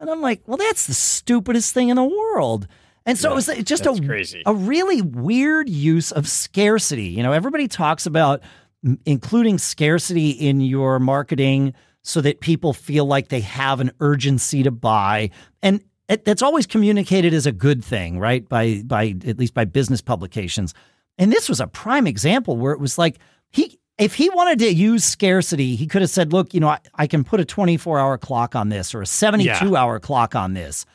And 0.00 0.10
I'm 0.10 0.20
like, 0.20 0.42
well, 0.46 0.56
that's 0.56 0.86
the 0.86 0.94
stupidest 0.94 1.74
thing 1.74 1.90
in 1.90 1.96
the 1.96 2.04
world. 2.04 2.66
And 3.04 3.16
so 3.16 3.32
it 3.32 3.34
was 3.34 3.46
just 3.64 3.86
a 3.86 3.98
crazy. 4.04 4.42
a 4.44 4.54
really 4.54 5.00
weird 5.00 5.68
use 5.68 6.12
of 6.12 6.28
scarcity. 6.28 7.06
You 7.06 7.22
know, 7.22 7.32
everybody 7.32 7.66
talks 7.66 8.04
about 8.04 8.42
m- 8.84 8.98
including 9.06 9.56
scarcity 9.58 10.30
in 10.30 10.60
your 10.60 10.98
marketing 10.98 11.72
so 12.02 12.20
that 12.20 12.40
people 12.40 12.72
feel 12.74 13.06
like 13.06 13.28
they 13.28 13.40
have 13.40 13.80
an 13.80 13.92
urgency 14.00 14.62
to 14.62 14.70
buy. 14.70 15.30
And 15.62 15.82
it, 16.08 16.24
that's 16.24 16.42
always 16.42 16.66
communicated 16.66 17.34
as 17.34 17.46
a 17.46 17.52
good 17.52 17.84
thing, 17.84 18.18
right? 18.18 18.48
By 18.48 18.82
by 18.84 19.14
at 19.26 19.38
least 19.38 19.54
by 19.54 19.64
business 19.64 20.00
publications. 20.00 20.74
And 21.18 21.32
this 21.32 21.48
was 21.48 21.60
a 21.60 21.66
prime 21.66 22.06
example 22.06 22.56
where 22.56 22.72
it 22.72 22.80
was 22.80 22.96
like 22.98 23.18
he 23.50 23.78
if 23.98 24.14
he 24.14 24.30
wanted 24.30 24.60
to 24.60 24.72
use 24.72 25.04
scarcity, 25.04 25.74
he 25.74 25.86
could 25.86 26.02
have 26.02 26.10
said, 26.10 26.32
"Look, 26.32 26.54
you 26.54 26.60
know, 26.60 26.68
I, 26.68 26.78
I 26.94 27.06
can 27.08 27.24
put 27.24 27.40
a 27.40 27.44
24-hour 27.44 28.18
clock 28.18 28.54
on 28.54 28.68
this 28.68 28.94
or 28.94 29.02
a 29.02 29.06
72-hour 29.06 30.00
clock 30.00 30.34
on 30.34 30.54
this." 30.54 30.86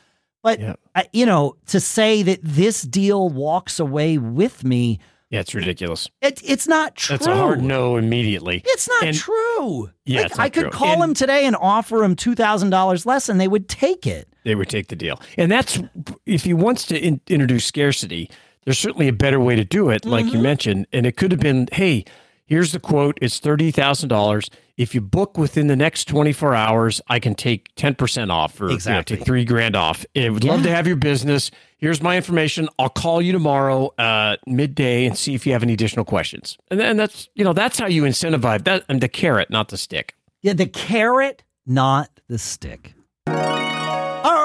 But 0.42 0.60
Yeah. 0.60 0.74
I, 0.94 1.08
you 1.12 1.26
know, 1.26 1.56
to 1.66 1.80
say 1.80 2.22
that 2.22 2.40
this 2.42 2.82
deal 2.82 3.28
walks 3.28 3.78
away 3.78 4.18
with 4.18 4.64
me, 4.64 5.00
Yeah, 5.34 5.40
it's 5.40 5.54
ridiculous. 5.54 6.08
it, 6.22 6.40
it's 6.44 6.66
not 6.68 6.94
true. 6.96 7.16
That's 7.16 7.26
a 7.26 7.34
hard 7.34 7.62
no 7.62 7.96
immediately. 7.96 8.62
It's 8.64 8.88
not 8.88 9.04
And- 9.04 9.16
true. 9.16 9.90
Yeah, 10.06 10.22
Like, 10.22 10.30
not 10.30 10.38
I 10.40 10.48
could 10.48 10.60
true. 10.62 10.70
call 10.70 10.94
And- 10.94 11.10
him 11.10 11.14
today 11.14 11.44
and 11.46 11.56
offer 11.56 12.04
him 12.04 12.14
two 12.16 12.34
thousand 12.34 12.70
dollars 12.70 13.04
less, 13.06 13.28
and 13.28 13.40
they 13.40 13.48
would 13.48 13.68
take 13.68 14.06
it. 14.06 14.28
They 14.44 14.54
would 14.54 14.68
take 14.68 14.88
the 14.88 14.96
deal. 14.96 15.20
And 15.38 15.50
that's 15.50 15.80
if 16.26 16.44
he 16.44 16.54
wants 16.54 16.84
to 16.86 16.98
in, 16.98 17.20
introduce 17.28 17.64
scarcity, 17.64 18.30
there's 18.64 18.78
certainly 18.78 19.08
a 19.08 19.12
better 19.12 19.40
way 19.40 19.56
to 19.56 19.64
do 19.64 19.90
it, 19.90 20.04
like 20.04 20.24
Mm-hmm. 20.26 20.36
you 20.36 20.42
mentioned. 20.42 20.86
And 20.92 21.06
it 21.06 21.16
could 21.16 21.30
have 21.32 21.40
been, 21.40 21.68
hey, 21.72 22.04
here's 22.46 22.72
the 22.72 22.80
quote. 22.80 23.18
It's 23.22 23.38
thirty 23.38 23.70
thousand 23.70 24.08
dollars. 24.08 24.50
If 24.76 24.92
you 24.92 25.00
book 25.00 25.38
within 25.38 25.68
the 25.68 25.76
next 25.76 26.06
24 26.08 26.52
hours, 26.52 27.00
I 27.06 27.20
can 27.20 27.36
take 27.36 27.72
10% 27.76 28.32
off 28.32 28.60
or 28.60 28.64
you 28.64 28.70
know, 28.70 28.74
Exactly. 28.74 29.16
take 29.18 29.24
three 29.24 29.44
grand 29.44 29.76
off. 29.76 30.04
I 30.16 30.28
would 30.28 30.42
love 30.42 30.64
to 30.64 30.68
have 30.68 30.88
your 30.88 30.96
business. 30.96 31.52
Here's 31.78 32.02
my 32.02 32.16
information. 32.16 32.68
I'll 32.76 32.88
call 32.88 33.22
you 33.22 33.30
tomorrow, 33.30 33.94
uh, 33.98 34.36
midday 34.48 35.06
and 35.06 35.16
see 35.16 35.32
if 35.32 35.46
you 35.46 35.52
have 35.52 35.62
any 35.62 35.74
additional 35.74 36.04
questions. 36.04 36.58
And 36.72 36.80
then 36.80 36.96
that's, 36.96 37.28
you 37.36 37.44
know, 37.44 37.52
that's 37.52 37.78
how 37.78 37.86
you 37.86 38.02
incentivize 38.02 38.64
that 38.64 38.82
and 38.88 39.00
the 39.00 39.06
carrot, 39.08 39.48
not 39.48 39.68
the 39.68 39.76
stick. 39.76 40.16
Yeah, 40.42 40.54
the 40.54 40.66
carrot, 40.66 41.44
not 41.64 42.10
the 42.26 42.38
stick. 42.38 42.94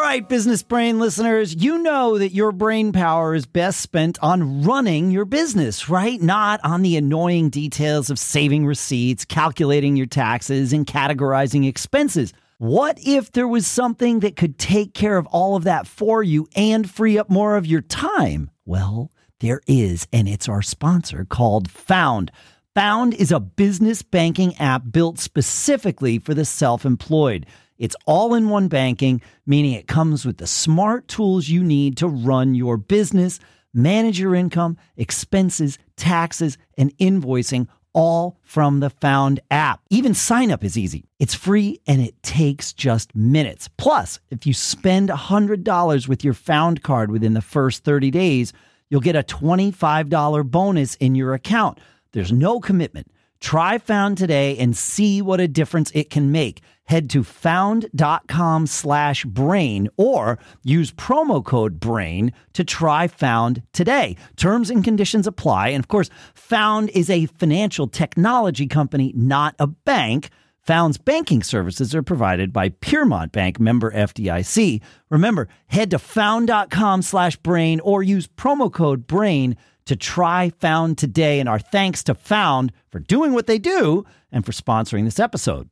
Right, 0.09 0.27
business 0.27 0.63
brain 0.63 0.97
listeners, 0.97 1.53
you 1.53 1.77
know 1.77 2.17
that 2.17 2.33
your 2.33 2.51
brain 2.51 2.91
power 2.91 3.35
is 3.35 3.45
best 3.45 3.79
spent 3.79 4.17
on 4.23 4.63
running 4.63 5.11
your 5.11 5.23
business, 5.23 5.87
right? 5.87 6.19
Not 6.19 6.59
on 6.63 6.81
the 6.81 6.97
annoying 6.97 7.51
details 7.51 8.09
of 8.09 8.17
saving 8.17 8.65
receipts, 8.65 9.23
calculating 9.23 9.95
your 9.95 10.07
taxes, 10.07 10.73
and 10.73 10.87
categorizing 10.87 11.67
expenses. 11.67 12.33
What 12.57 12.97
if 13.05 13.33
there 13.33 13.47
was 13.47 13.67
something 13.67 14.21
that 14.21 14.35
could 14.35 14.57
take 14.57 14.95
care 14.95 15.15
of 15.15 15.27
all 15.27 15.55
of 15.55 15.65
that 15.65 15.85
for 15.85 16.23
you 16.23 16.47
and 16.55 16.89
free 16.89 17.19
up 17.19 17.29
more 17.29 17.55
of 17.55 17.67
your 17.67 17.81
time? 17.81 18.49
Well, 18.65 19.11
there 19.41 19.61
is, 19.67 20.07
and 20.11 20.27
it's 20.27 20.49
our 20.49 20.63
sponsor 20.63 21.23
called 21.23 21.69
Found. 21.69 22.31
Found 22.73 23.13
is 23.13 23.31
a 23.31 23.39
business 23.39 24.01
banking 24.01 24.55
app 24.57 24.81
built 24.91 25.19
specifically 25.19 26.17
for 26.17 26.33
the 26.33 26.45
self 26.45 26.83
employed. 26.83 27.45
It's 27.79 27.95
all 28.05 28.35
in 28.35 28.49
one 28.49 28.67
banking, 28.67 29.21
meaning 29.47 29.71
it 29.71 29.87
comes 29.87 30.25
with 30.25 30.37
the 30.37 30.47
smart 30.47 31.07
tools 31.07 31.49
you 31.49 31.63
need 31.63 31.97
to 31.97 32.07
run 32.07 32.53
your 32.53 32.77
business, 32.77 33.39
manage 33.73 34.19
your 34.19 34.35
income, 34.35 34.77
expenses, 34.97 35.79
taxes, 35.95 36.57
and 36.77 36.95
invoicing 36.97 37.67
all 37.93 38.37
from 38.43 38.81
the 38.81 38.89
Found 38.89 39.39
app. 39.49 39.81
Even 39.89 40.13
sign 40.13 40.51
up 40.51 40.63
is 40.63 40.77
easy. 40.77 41.05
It's 41.19 41.33
free 41.33 41.79
and 41.87 42.01
it 42.01 42.21
takes 42.21 42.73
just 42.73 43.15
minutes. 43.15 43.69
Plus, 43.77 44.19
if 44.29 44.45
you 44.45 44.53
spend 44.53 45.09
$100 45.09 46.07
with 46.07 46.23
your 46.23 46.33
Found 46.33 46.83
card 46.83 47.11
within 47.11 47.33
the 47.33 47.41
first 47.41 47.83
30 47.83 48.11
days, 48.11 48.53
you'll 48.89 49.01
get 49.01 49.15
a 49.15 49.23
$25 49.23 50.51
bonus 50.51 50.95
in 50.95 51.15
your 51.15 51.33
account. 51.33 51.79
There's 52.11 52.31
no 52.31 52.59
commitment. 52.59 53.11
Try 53.39 53.77
Found 53.77 54.17
today 54.17 54.57
and 54.57 54.75
see 54.75 55.21
what 55.21 55.39
a 55.39 55.47
difference 55.47 55.91
it 55.91 56.09
can 56.09 56.31
make. 56.31 56.61
Head 56.85 57.09
to 57.11 57.23
found.com 57.23 58.67
slash 58.67 59.23
brain 59.23 59.89
or 59.95 60.39
use 60.63 60.91
promo 60.91 61.43
code 61.45 61.79
brain 61.79 62.33
to 62.53 62.63
try 62.63 63.07
Found 63.07 63.61
today. 63.73 64.17
Terms 64.35 64.69
and 64.69 64.83
conditions 64.83 65.27
apply. 65.27 65.69
And 65.69 65.83
of 65.83 65.87
course, 65.87 66.09
Found 66.33 66.89
is 66.89 67.09
a 67.09 67.27
financial 67.27 67.87
technology 67.87 68.67
company, 68.67 69.13
not 69.15 69.55
a 69.59 69.67
bank. 69.67 70.29
Found's 70.63 70.97
banking 70.97 71.41
services 71.41 71.95
are 71.95 72.03
provided 72.03 72.51
by 72.51 72.69
Piermont 72.69 73.31
Bank 73.31 73.59
member 73.59 73.91
FDIC. 73.91 74.81
Remember, 75.09 75.47
head 75.67 75.91
to 75.91 75.99
found.com 75.99 77.01
slash 77.01 77.37
brain 77.37 77.79
or 77.79 78.03
use 78.03 78.27
promo 78.27 78.71
code 78.71 79.07
brain 79.07 79.55
to 79.89 79.95
try 79.95 80.51
Found 80.59 80.99
today. 80.99 81.39
And 81.39 81.49
our 81.49 81.57
thanks 81.57 82.03
to 82.03 82.13
Found 82.13 82.71
for 82.91 82.99
doing 82.99 83.33
what 83.33 83.47
they 83.47 83.57
do 83.57 84.05
and 84.31 84.45
for 84.45 84.51
sponsoring 84.51 85.03
this 85.03 85.19
episode. 85.19 85.67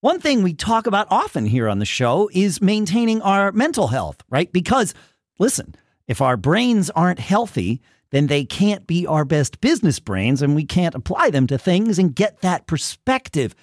One 0.00 0.20
thing 0.20 0.42
we 0.42 0.52
talk 0.52 0.88
about 0.88 1.06
often 1.10 1.46
here 1.46 1.68
on 1.68 1.78
the 1.78 1.84
show 1.84 2.28
is 2.32 2.60
maintaining 2.60 3.22
our 3.22 3.52
mental 3.52 3.86
health, 3.86 4.18
right? 4.28 4.52
Because 4.52 4.94
listen, 5.38 5.76
if 6.08 6.20
our 6.20 6.36
brains 6.36 6.90
aren't 6.90 7.20
healthy, 7.20 7.80
then 8.10 8.26
they 8.26 8.44
can't 8.44 8.84
be 8.84 9.06
our 9.06 9.24
best 9.24 9.60
business 9.60 10.00
brains 10.00 10.42
and 10.42 10.56
we 10.56 10.64
can't 10.64 10.96
apply 10.96 11.30
them 11.30 11.46
to 11.46 11.56
things 11.56 12.00
and 12.00 12.16
get 12.16 12.40
that 12.40 12.66
perspective. 12.66 13.54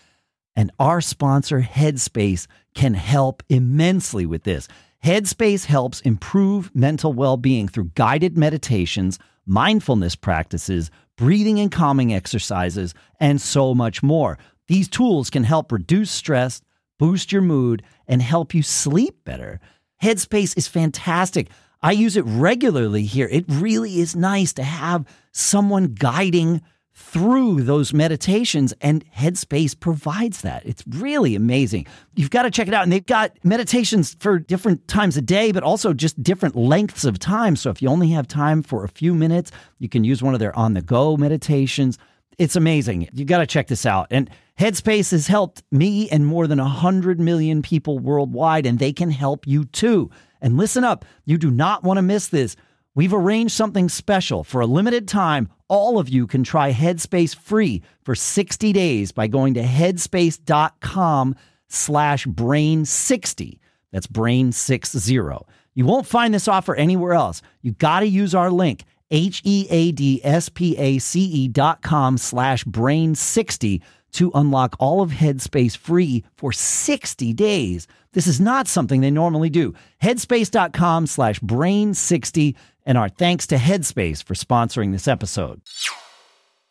And 0.55 0.71
our 0.79 1.01
sponsor, 1.01 1.59
Headspace, 1.59 2.47
can 2.73 2.93
help 2.93 3.43
immensely 3.49 4.25
with 4.25 4.43
this. 4.43 4.69
Headspace 5.03 5.65
helps 5.65 6.00
improve 6.01 6.74
mental 6.74 7.12
well 7.12 7.36
being 7.36 7.67
through 7.67 7.91
guided 7.95 8.38
meditations, 8.38 9.19
mindfulness 9.45 10.15
practices, 10.15 10.91
breathing 11.17 11.60
and 11.60 11.69
calming 11.69 12.13
exercises, 12.13 12.93
and 13.19 13.41
so 13.41 13.75
much 13.75 14.01
more. 14.01 14.38
These 14.69 14.88
tools 14.88 15.29
can 15.29 15.43
help 15.43 15.74
reduce 15.74 16.10
stress, 16.10 16.62
boost 17.00 17.33
your 17.33 17.41
mood, 17.41 17.83
and 18.07 18.22
help 18.22 18.53
you 18.53 18.63
sleep 18.63 19.25
better. 19.25 19.60
Headspace 20.01 20.57
is 20.57 20.69
fantastic. 20.69 21.50
I 21.81 21.91
use 21.91 22.15
it 22.15 22.24
regularly 22.25 23.03
here. 23.03 23.27
It 23.29 23.43
really 23.50 24.00
is 24.00 24.15
nice 24.15 24.53
to 24.53 24.63
have 24.63 25.05
someone 25.33 25.95
guiding 25.95 26.62
through 26.95 27.63
those 27.63 27.93
meditations, 27.93 28.73
and 28.79 29.03
Headspace 29.12 29.79
provides 29.79 30.41
that. 30.41 30.65
It's 30.65 30.83
really 30.88 31.35
amazing. 31.35 31.88
You've 32.15 32.29
got 32.29 32.43
to 32.43 32.51
check 32.51 32.67
it 32.67 32.73
out. 32.73 32.83
And 32.83 32.91
they've 32.91 33.05
got 33.05 33.31
meditations 33.43 34.15
for 34.19 34.38
different 34.38 34.88
times 34.88 35.17
a 35.17 35.21
day, 35.21 35.51
but 35.51 35.63
also 35.63 35.93
just 35.93 36.21
different 36.21 36.55
lengths 36.55 37.03
of 37.03 37.17
time. 37.17 37.55
So 37.55 37.71
if 37.71 37.81
you 37.81 37.89
only 37.89 38.09
have 38.09 38.27
time 38.27 38.62
for 38.62 38.83
a 38.83 38.89
few 38.89 39.15
minutes, 39.15 39.51
you 39.79 39.89
can 39.89 40.03
use 40.03 40.21
one 40.21 40.35
of 40.35 40.39
their 40.39 40.55
on 40.55 40.75
the 40.75 40.81
go 40.81 41.17
meditations. 41.17 41.97
It's 42.38 42.55
amazing. 42.55 43.09
You've 43.13 43.27
got 43.27 43.39
to 43.39 43.47
check 43.47 43.67
this 43.67 43.85
out. 43.85 44.07
And 44.12 44.29
Headspace 44.59 45.12
has 45.12 45.27
helped 45.27 45.63
me 45.71 46.09
and 46.09 46.27
more 46.27 46.45
than 46.45 46.59
100 46.59 47.19
million 47.19 47.63
people 47.63 47.97
worldwide, 47.97 48.67
and 48.67 48.77
they 48.77 48.93
can 48.93 49.09
help 49.09 49.47
you 49.47 49.65
too. 49.65 50.12
And 50.41 50.57
listen 50.57 50.83
up, 50.83 51.05
you 51.25 51.38
do 51.39 51.50
not 51.50 51.83
want 51.83 51.97
to 51.97 52.03
miss 52.03 52.27
this. 52.27 52.55
We've 52.95 53.13
arranged 53.13 53.53
something 53.53 53.89
special. 53.89 54.43
For 54.43 54.62
a 54.62 54.67
limited 54.67 55.07
time, 55.07 55.50
all 55.67 55.97
of 55.97 56.09
you 56.09 56.27
can 56.27 56.43
try 56.43 56.71
Headspace 56.71 57.35
free 57.35 57.81
for 58.03 58.13
60 58.13 58.71
days 58.71 59.12
by 59.12 59.27
going 59.27 59.55
to 59.55 59.63
headspace.com 59.63 61.35
slash 61.67 62.27
brain60. 62.27 63.59
That's 63.91 64.07
brain60. 64.07 65.45
You 65.75 65.85
won't 65.85 66.05
find 66.05 66.33
this 66.33 66.47
offer 66.47 66.75
anywhere 66.75 67.13
else. 67.13 67.41
You 67.62 67.71
got 67.71 68.01
to 68.01 68.07
use 68.07 68.35
our 68.35 68.51
link, 68.51 68.83
H-E-A-D-S-P-A-C-E 69.12 71.48
dot 71.50 71.81
com 71.81 72.17
slash 72.17 72.63
brain60 72.65 73.81
to 74.13 74.31
unlock 74.36 74.75
all 74.79 75.01
of 75.01 75.12
Headspace 75.12 75.75
free 75.75 76.24
for 76.36 76.51
60 76.51 77.33
days. 77.33 77.88
This 78.13 78.27
is 78.27 78.39
not 78.39 78.67
something 78.67 79.01
they 79.01 79.12
normally 79.12 79.50
do. 79.50 79.74
Headspace.com 80.01 81.07
slash 81.07 81.39
brain60 81.39 82.55
and 82.86 82.98
our 82.98 83.10
thanks 83.10 83.48
to 83.48 83.55
Headspace 83.55 84.24
for 84.24 84.36
sponsoring 84.36 84.91
this 84.91 85.07
episode. 85.07 85.62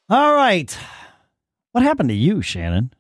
All 0.09 0.35
right. 0.35 0.77
What 1.73 1.83
happened 1.83 2.11
to 2.11 2.15
you, 2.15 2.43
Shannon? 2.43 2.93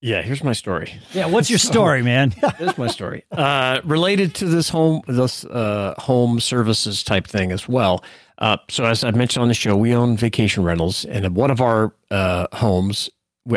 Yeah, 0.00 0.22
here's 0.22 0.44
my 0.44 0.52
story. 0.52 0.92
Yeah, 1.12 1.26
what's 1.26 1.50
your 1.50 1.58
story, 1.58 2.02
man? 2.02 2.30
Here's 2.58 2.78
my 2.78 2.86
story. 2.86 3.24
Uh, 3.32 3.80
related 3.82 4.34
to 4.36 4.46
this 4.46 4.68
home, 4.68 5.02
this 5.08 5.44
uh, 5.44 5.94
home 5.98 6.38
services 6.38 7.02
type 7.02 7.26
thing 7.26 7.50
as 7.50 7.68
well. 7.68 8.04
Uh, 8.38 8.56
so 8.68 8.84
as 8.84 9.02
I 9.04 9.10
mentioned 9.12 9.42
on 9.42 9.48
the 9.48 9.54
show, 9.54 9.76
we 9.76 9.94
own 9.94 10.16
vacation 10.16 10.62
rentals, 10.64 11.04
and 11.06 11.34
one 11.34 11.50
of 11.50 11.60
our 11.60 11.94
uh, 12.10 12.46
homes, 12.52 13.08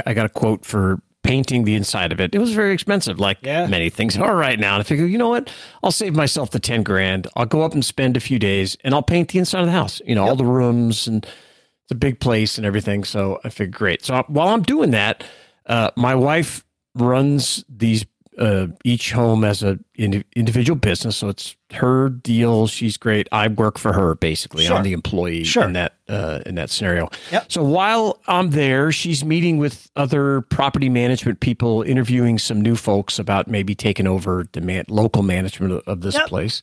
I 0.05 0.13
got 0.13 0.25
a 0.25 0.29
quote 0.29 0.65
for 0.65 1.01
painting 1.21 1.65
the 1.65 1.75
inside 1.75 2.11
of 2.13 2.21
it. 2.21 2.33
It 2.33 2.39
was 2.39 2.53
very 2.53 2.73
expensive, 2.73 3.19
like 3.19 3.39
Yeah. 3.41 3.67
many 3.67 3.89
things 3.89 4.17
are 4.17 4.35
right 4.37 4.57
now. 4.57 4.75
And 4.75 4.81
I 4.81 4.83
figure, 4.83 5.05
you 5.05 5.17
know 5.17 5.27
what? 5.29 5.51
I'll 5.83 5.91
save 5.91 6.15
myself 6.15 6.51
the 6.51 6.59
ten 6.61 6.81
grand. 6.81 7.27
I'll 7.35 7.45
go 7.45 7.61
up 7.63 7.73
and 7.73 7.83
spend 7.83 8.15
a 8.15 8.21
few 8.21 8.39
days, 8.39 8.77
and 8.83 8.93
I'll 8.93 9.03
paint 9.03 9.29
the 9.29 9.39
inside 9.39 9.59
of 9.59 9.65
the 9.65 9.73
house. 9.73 10.01
You 10.05 10.15
know, 10.15 10.25
all 10.27 10.37
the 10.37 10.45
rooms 10.45 11.07
and 11.07 11.25
it's 11.25 11.91
a 11.91 11.95
big 11.95 12.19
place 12.21 12.57
and 12.57 12.65
everything. 12.65 13.03
So 13.03 13.39
I 13.43 13.49
figured, 13.49 13.75
great. 13.75 14.05
So 14.05 14.23
while 14.27 14.47
I'm 14.49 14.61
doing 14.63 14.91
that, 14.91 15.23
uh, 15.65 15.91
my 15.97 16.15
wife 16.15 16.63
runs 16.95 17.65
these 17.67 18.05
uh, 18.39 18.67
each 18.83 19.11
home 19.11 19.43
as 19.43 19.61
a 19.61 19.77
indi- 19.95 20.23
individual 20.35 20.77
business. 20.79 21.17
So 21.17 21.27
it's 21.27 21.55
her 21.73 22.09
deal. 22.09 22.67
She's 22.67 22.97
great. 22.97 23.27
I 23.31 23.47
work 23.49 23.77
for 23.77 23.93
her 23.93 24.15
basically. 24.15 24.65
Sure. 24.65 24.77
I'm 24.77 24.83
the 24.83 24.93
employee 24.93 25.43
Sure. 25.43 25.65
in 25.65 25.73
that 25.73 25.93
uh, 26.07 26.39
in 26.45 26.55
that 26.55 26.69
scenario. 26.69 27.09
Yep. 27.31 27.51
So 27.51 27.63
while 27.63 28.19
I'm 28.27 28.49
there, 28.51 28.91
she's 28.91 29.23
meeting 29.25 29.57
with 29.57 29.91
other 29.95 30.41
property 30.41 30.89
management 30.89 31.41
people, 31.41 31.81
interviewing 31.83 32.39
some 32.39 32.61
new 32.61 32.75
folks 32.75 33.19
about 33.19 33.47
maybe 33.47 33.75
taking 33.75 34.07
over 34.07 34.45
the 34.53 34.61
man- 34.61 34.85
local 34.87 35.21
management 35.21 35.73
of, 35.73 35.83
of 35.85 36.01
this 36.01 36.15
Yep. 36.15 36.27
place. 36.27 36.61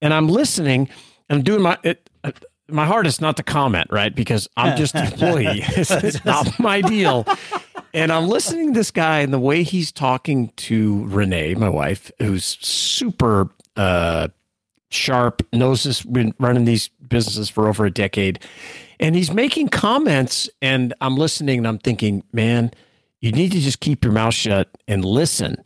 And 0.00 0.14
I'm 0.14 0.28
listening 0.28 0.88
and 1.28 1.38
I'm 1.38 1.42
doing 1.44 1.62
my 1.62 1.76
it, 1.82 2.08
uh, 2.24 2.30
my 2.70 2.84
hardest 2.86 3.20
not 3.22 3.36
to 3.38 3.42
comment, 3.42 3.86
right? 3.90 4.14
Because 4.14 4.46
I'm 4.56 4.76
just 4.76 4.94
an 4.94 5.06
employee. 5.12 5.62
it's, 5.76 5.90
it's 6.04 6.24
not 6.24 6.58
my 6.60 6.80
deal. 6.82 7.26
And 7.98 8.12
I'm 8.12 8.28
listening 8.28 8.68
to 8.68 8.78
this 8.78 8.92
guy 8.92 9.18
and 9.22 9.32
the 9.32 9.40
way 9.40 9.64
he's 9.64 9.90
talking 9.90 10.50
to 10.50 11.04
Renee, 11.06 11.56
my 11.56 11.68
wife, 11.68 12.12
who's 12.20 12.44
super 12.44 13.50
uh, 13.74 14.28
sharp, 14.88 15.44
knows 15.52 15.82
this, 15.82 16.04
been 16.04 16.32
running 16.38 16.64
these 16.64 16.90
businesses 17.08 17.50
for 17.50 17.66
over 17.66 17.86
a 17.86 17.90
decade. 17.90 18.38
And 19.00 19.16
he's 19.16 19.32
making 19.32 19.70
comments, 19.70 20.48
and 20.62 20.94
I'm 21.00 21.16
listening 21.16 21.58
and 21.58 21.66
I'm 21.66 21.80
thinking, 21.80 22.22
man, 22.32 22.70
you 23.20 23.32
need 23.32 23.50
to 23.50 23.58
just 23.58 23.80
keep 23.80 24.04
your 24.04 24.12
mouth 24.12 24.34
shut 24.34 24.68
and 24.86 25.04
listen 25.04 25.56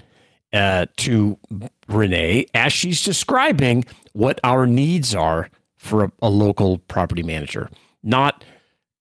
uh, 0.54 0.86
to 0.96 1.38
Renee 1.86 2.46
as 2.54 2.72
she's 2.72 3.04
describing 3.04 3.84
what 4.14 4.40
our 4.42 4.66
needs 4.66 5.14
are 5.14 5.50
for 5.76 6.04
a, 6.04 6.12
a 6.22 6.30
local 6.30 6.78
property 6.78 7.22
manager, 7.22 7.68
not 8.02 8.42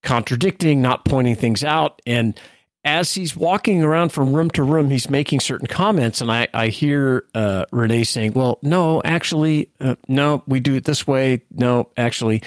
contradicting, 0.03 0.81
not 0.81 1.05
pointing 1.05 1.35
things 1.35 1.63
out. 1.63 2.01
And 2.05 2.37
as 2.83 3.13
he's 3.13 3.35
walking 3.35 3.83
around 3.83 4.09
from 4.09 4.33
room 4.33 4.49
to 4.51 4.63
room, 4.63 4.89
he's 4.89 5.09
making 5.09 5.39
certain 5.39 5.67
comments, 5.67 6.19
and 6.21 6.31
I, 6.31 6.47
I 6.53 6.67
hear 6.67 7.25
uh, 7.35 7.65
Renee 7.71 8.03
saying, 8.03 8.33
"Well, 8.33 8.57
no, 8.61 9.01
actually, 9.03 9.69
uh, 9.79 9.95
no, 10.07 10.43
we 10.47 10.59
do 10.59 10.75
it 10.75 10.85
this 10.85 11.05
way. 11.05 11.43
No, 11.51 11.89
actually," 11.95 12.41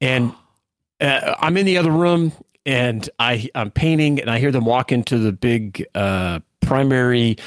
and 0.00 0.34
uh, 1.00 1.34
I'm 1.38 1.56
in 1.56 1.64
the 1.64 1.78
other 1.78 1.90
room, 1.90 2.32
and 2.66 3.08
I 3.18 3.48
I'm 3.54 3.70
painting, 3.70 4.20
and 4.20 4.30
I 4.30 4.38
hear 4.38 4.52
them 4.52 4.66
walk 4.66 4.92
into 4.92 5.18
the 5.18 5.32
big 5.32 5.86
uh, 5.94 6.40
primary, 6.60 7.38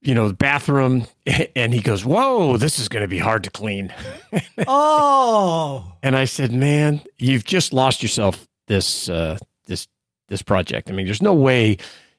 you 0.00 0.16
know, 0.16 0.32
bathroom, 0.32 1.06
and 1.56 1.72
he 1.72 1.80
goes, 1.80 2.04
"Whoa, 2.04 2.56
this 2.56 2.80
is 2.80 2.88
going 2.88 3.02
to 3.02 3.08
be 3.08 3.18
hard 3.18 3.44
to 3.44 3.50
clean." 3.50 3.94
oh, 4.66 5.92
And 6.02 6.16
I 6.16 6.24
said, 6.24 6.52
"Man, 6.52 7.02
you've 7.18 7.44
just 7.44 7.72
lost 7.72 8.02
yourself 8.02 8.48
this 8.66 9.08
uh, 9.08 9.38
this 10.28 10.42
project. 10.42 10.90
I 10.90 10.92
mean, 10.92 11.06
there's 11.06 11.22
no 11.22 11.34
way, 11.34 11.76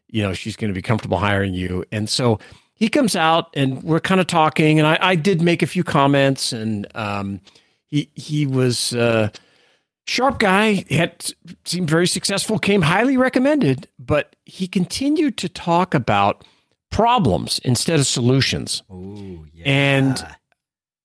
you 0.07 0.21
know, 0.24 0.33
she's 0.33 0.55
going 0.55 0.69
to 0.69 0.75
be 0.75 0.81
comfortable 0.81 1.17
hiring 1.17 1.53
you." 1.53 1.85
And 1.91 2.09
so 2.09 2.39
he 2.74 2.89
comes 2.89 3.15
out, 3.15 3.50
and 3.53 3.81
we're 3.83 4.00
kind 4.00 4.19
of 4.21 4.27
talking, 4.27 4.79
and 4.79 4.88
I, 4.88 4.97
I 5.01 5.15
did 5.15 5.41
make 5.41 5.62
a 5.62 5.67
few 5.67 5.83
comments, 5.83 6.51
and 6.51 6.88
um, 6.95 7.41
he 7.88 8.09
he 8.15 8.45
was 8.45 8.93
uh, 8.93 9.29
sharp 10.07 10.39
guy, 10.39 10.85
had 10.89 11.31
seemed 11.65 11.89
very 11.89 12.07
successful, 12.07 12.59
came 12.59 12.81
highly 12.81 13.17
recommended, 13.17 13.88
but 14.00 14.35
he 14.45 14.67
continued 14.67 15.38
to 15.38 15.50
talk 15.50 15.93
about 15.93 16.43
problems 16.91 17.59
instead 17.65 18.00
of 18.00 18.07
solutions 18.07 18.81
Ooh, 18.89 19.45
yeah. 19.53 19.63
And- 19.65 20.27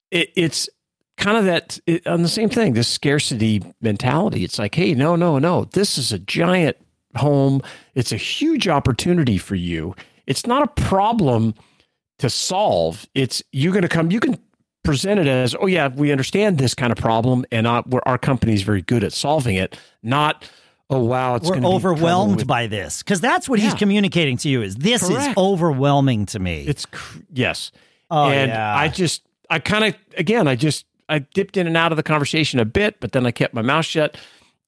it, 0.09 0.29
it's 0.35 0.69
kind 1.17 1.37
of 1.37 1.45
that 1.45 1.79
it, 1.85 2.05
on 2.07 2.21
the 2.21 2.29
same 2.29 2.49
thing 2.49 2.73
this 2.73 2.87
scarcity 2.87 3.61
mentality 3.81 4.43
it's 4.43 4.57
like 4.57 4.73
hey 4.75 4.93
no 4.93 5.15
no 5.15 5.37
no 5.37 5.65
this 5.65 5.97
is 5.97 6.11
a 6.11 6.19
giant 6.19 6.77
home. 7.15 7.61
It's 7.95 8.11
a 8.11 8.17
huge 8.17 8.67
opportunity 8.67 9.37
for 9.37 9.55
you. 9.55 9.95
It's 10.27 10.45
not 10.45 10.63
a 10.63 10.67
problem 10.81 11.55
to 12.19 12.29
solve. 12.29 13.05
It's 13.15 13.43
you're 13.51 13.73
going 13.73 13.83
to 13.83 13.89
come. 13.89 14.11
You 14.11 14.19
can 14.19 14.39
present 14.83 15.19
it 15.19 15.27
as, 15.27 15.55
oh 15.59 15.67
yeah, 15.67 15.89
we 15.89 16.11
understand 16.11 16.57
this 16.57 16.73
kind 16.73 16.91
of 16.91 16.97
problem, 16.97 17.45
and 17.51 17.67
uh, 17.67 17.83
our 18.05 18.17
company 18.17 18.53
is 18.53 18.63
very 18.63 18.81
good 18.81 19.03
at 19.03 19.13
solving 19.13 19.55
it. 19.55 19.77
Not 20.03 20.49
oh 20.89 21.03
wow, 21.03 21.35
it's 21.35 21.49
we're 21.49 21.65
overwhelmed 21.65 22.37
with- 22.37 22.47
by 22.47 22.67
this 22.67 23.03
because 23.03 23.21
that's 23.21 23.47
what 23.47 23.59
yeah. 23.59 23.65
he's 23.65 23.73
communicating 23.75 24.37
to 24.37 24.49
you 24.49 24.61
is 24.61 24.75
this 24.75 25.07
Correct. 25.07 25.31
is 25.31 25.37
overwhelming 25.37 26.25
to 26.27 26.39
me. 26.39 26.65
It's 26.67 26.85
yes, 27.31 27.71
oh, 28.09 28.29
and 28.29 28.49
yeah. 28.51 28.75
I 28.75 28.87
just 28.87 29.23
I 29.49 29.59
kind 29.59 29.85
of 29.85 29.95
again 30.17 30.47
I 30.47 30.55
just 30.55 30.85
I 31.09 31.19
dipped 31.19 31.57
in 31.57 31.67
and 31.67 31.75
out 31.75 31.91
of 31.91 31.97
the 31.97 32.03
conversation 32.03 32.59
a 32.59 32.65
bit, 32.65 32.99
but 32.99 33.11
then 33.11 33.25
I 33.25 33.31
kept 33.31 33.53
my 33.53 33.61
mouth 33.61 33.85
shut, 33.85 34.17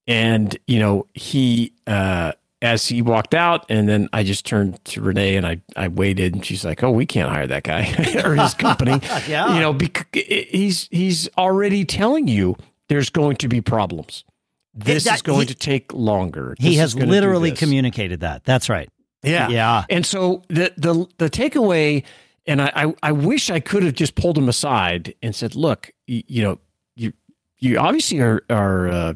and 0.06 0.56
you 0.66 0.78
know 0.78 1.06
he. 1.14 1.72
uh 1.86 2.32
as 2.62 2.88
he 2.88 3.02
walked 3.02 3.34
out, 3.34 3.66
and 3.68 3.86
then 3.86 4.08
I 4.14 4.22
just 4.22 4.46
turned 4.46 4.82
to 4.86 5.02
Renee 5.02 5.36
and 5.36 5.46
I, 5.46 5.60
I 5.76 5.88
waited, 5.88 6.32
and 6.32 6.42
she's 6.42 6.64
like, 6.64 6.82
"Oh, 6.82 6.90
we 6.90 7.04
can't 7.04 7.28
hire 7.28 7.46
that 7.46 7.62
guy 7.62 7.80
or 8.24 8.34
his 8.34 8.54
company." 8.66 8.98
yeah, 9.28 9.54
you 9.54 9.60
know, 9.60 9.74
because 9.74 10.06
he's 10.14 10.88
he's 10.90 11.28
already 11.36 11.84
telling 11.84 12.26
you 12.26 12.56
there's 12.88 13.10
going 13.10 13.36
to 13.36 13.48
be 13.48 13.60
problems. 13.60 14.24
This 14.72 15.04
that, 15.04 15.16
is 15.16 15.22
going 15.22 15.40
he, 15.40 15.46
to 15.46 15.54
take 15.54 15.92
longer. 15.92 16.56
He 16.58 16.76
has 16.76 16.94
literally 16.96 17.52
communicated 17.52 18.20
that. 18.20 18.44
That's 18.44 18.70
right. 18.70 18.88
Yeah. 19.22 19.48
Yeah. 19.48 19.84
And 19.90 20.04
so 20.04 20.42
the 20.48 20.72
the 20.76 21.06
the 21.18 21.30
takeaway, 21.30 22.02
and 22.46 22.62
I, 22.62 22.72
I, 22.74 22.94
I 23.02 23.12
wish 23.12 23.50
I 23.50 23.60
could 23.60 23.82
have 23.82 23.94
just 23.94 24.14
pulled 24.14 24.36
him 24.38 24.48
aside 24.48 25.14
and 25.22 25.34
said, 25.34 25.54
look, 25.54 25.90
you, 26.06 26.22
you 26.26 26.42
know, 26.42 26.58
you 26.96 27.12
you 27.58 27.78
obviously 27.78 28.20
are 28.20 28.42
are 28.50 28.88
uh, 28.88 29.14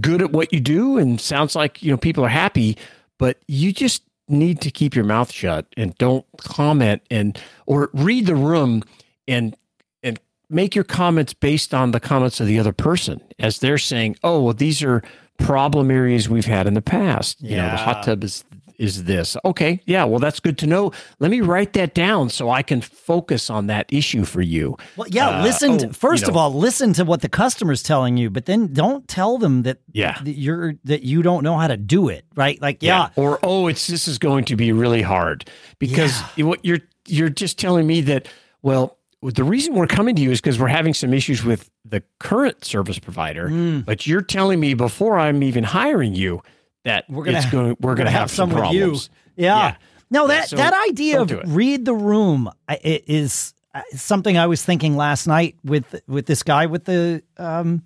good 0.00 0.22
at 0.22 0.32
what 0.32 0.52
you 0.52 0.60
do 0.60 0.98
and 0.98 1.20
sounds 1.20 1.56
like, 1.56 1.82
you 1.82 1.90
know, 1.90 1.96
people 1.96 2.24
are 2.24 2.28
happy, 2.28 2.76
but 3.18 3.38
you 3.48 3.72
just 3.72 4.02
need 4.28 4.60
to 4.60 4.70
keep 4.70 4.94
your 4.94 5.04
mouth 5.04 5.30
shut 5.30 5.66
and 5.76 5.94
don't 5.98 6.24
comment 6.38 7.02
and 7.10 7.38
or 7.66 7.90
read 7.92 8.26
the 8.26 8.36
room 8.36 8.82
and 9.28 9.56
and 10.02 10.18
make 10.48 10.74
your 10.74 10.84
comments 10.84 11.34
based 11.34 11.74
on 11.74 11.90
the 11.90 12.00
comments 12.00 12.40
of 12.40 12.46
the 12.46 12.58
other 12.58 12.72
person 12.72 13.20
as 13.38 13.58
they're 13.58 13.78
saying, 13.78 14.16
oh, 14.22 14.42
well, 14.42 14.54
these 14.54 14.82
are 14.82 15.02
problem 15.38 15.90
areas 15.90 16.28
we've 16.28 16.46
had 16.46 16.66
in 16.66 16.74
the 16.74 16.82
past. 16.82 17.40
Yeah. 17.40 17.50
You 17.50 17.56
know, 17.56 17.70
the 17.70 17.76
hot 17.76 18.02
tub 18.04 18.24
is 18.24 18.44
is 18.82 19.04
this. 19.04 19.36
Okay, 19.44 19.80
yeah, 19.86 20.04
well 20.04 20.18
that's 20.18 20.40
good 20.40 20.58
to 20.58 20.66
know. 20.66 20.90
Let 21.20 21.30
me 21.30 21.40
write 21.40 21.72
that 21.74 21.94
down 21.94 22.28
so 22.30 22.50
I 22.50 22.62
can 22.62 22.80
focus 22.80 23.48
on 23.48 23.68
that 23.68 23.86
issue 23.90 24.24
for 24.24 24.42
you. 24.42 24.76
Well, 24.96 25.06
yeah, 25.08 25.40
uh, 25.40 25.42
listen 25.44 25.78
to, 25.78 25.86
oh, 25.86 25.92
first 25.92 26.22
you 26.22 26.26
know, 26.26 26.32
of 26.32 26.36
all, 26.36 26.52
listen 26.52 26.92
to 26.94 27.04
what 27.04 27.20
the 27.20 27.28
customer's 27.28 27.82
telling 27.82 28.16
you, 28.16 28.28
but 28.28 28.46
then 28.46 28.72
don't 28.72 29.06
tell 29.06 29.38
them 29.38 29.62
that 29.62 29.78
yeah. 29.92 30.20
that 30.22 30.36
you're 30.36 30.74
that 30.84 31.04
you 31.04 31.22
don't 31.22 31.44
know 31.44 31.56
how 31.56 31.68
to 31.68 31.76
do 31.76 32.08
it, 32.08 32.24
right? 32.34 32.60
Like, 32.60 32.82
yeah. 32.82 33.10
yeah. 33.16 33.22
Or 33.22 33.38
oh, 33.44 33.68
it's 33.68 33.86
this 33.86 34.08
is 34.08 34.18
going 34.18 34.46
to 34.46 34.56
be 34.56 34.72
really 34.72 35.02
hard 35.02 35.48
because 35.78 36.20
yeah. 36.36 36.44
what 36.46 36.64
you're 36.64 36.80
you're 37.06 37.30
just 37.30 37.60
telling 37.60 37.86
me 37.86 38.00
that 38.00 38.26
well, 38.62 38.98
the 39.22 39.44
reason 39.44 39.74
we're 39.74 39.86
coming 39.86 40.16
to 40.16 40.22
you 40.22 40.32
is 40.32 40.40
because 40.40 40.58
we're 40.58 40.66
having 40.66 40.94
some 40.94 41.14
issues 41.14 41.44
with 41.44 41.70
the 41.84 42.02
current 42.18 42.64
service 42.64 42.98
provider. 42.98 43.48
Mm. 43.48 43.84
But 43.84 44.08
you're 44.08 44.22
telling 44.22 44.58
me 44.58 44.74
before 44.74 45.18
I'm 45.18 45.44
even 45.44 45.62
hiring 45.62 46.14
you 46.14 46.42
that 46.84 47.04
we're 47.08 47.24
gonna 47.24 47.48
going, 47.50 47.76
we're 47.80 47.94
to 47.94 48.04
have, 48.04 48.12
have, 48.12 48.30
some, 48.30 48.50
problems. 48.50 49.10
Yeah. 49.36 49.56
yeah. 49.56 49.76
No, 50.10 50.26
that 50.26 50.48
so 50.48 50.56
that 50.56 50.74
idea 50.88 51.22
of 51.22 51.30
read 51.46 51.84
the 51.84 51.94
room 51.94 52.50
is 52.84 53.54
uh, 53.74 53.80
something 53.94 54.36
I 54.36 54.46
was 54.46 54.62
thinking 54.62 54.96
last 54.96 55.26
night 55.26 55.56
with 55.64 56.00
with 56.06 56.26
this 56.26 56.42
guy 56.42 56.66
with 56.66 56.84
the 56.84 57.22
um 57.38 57.82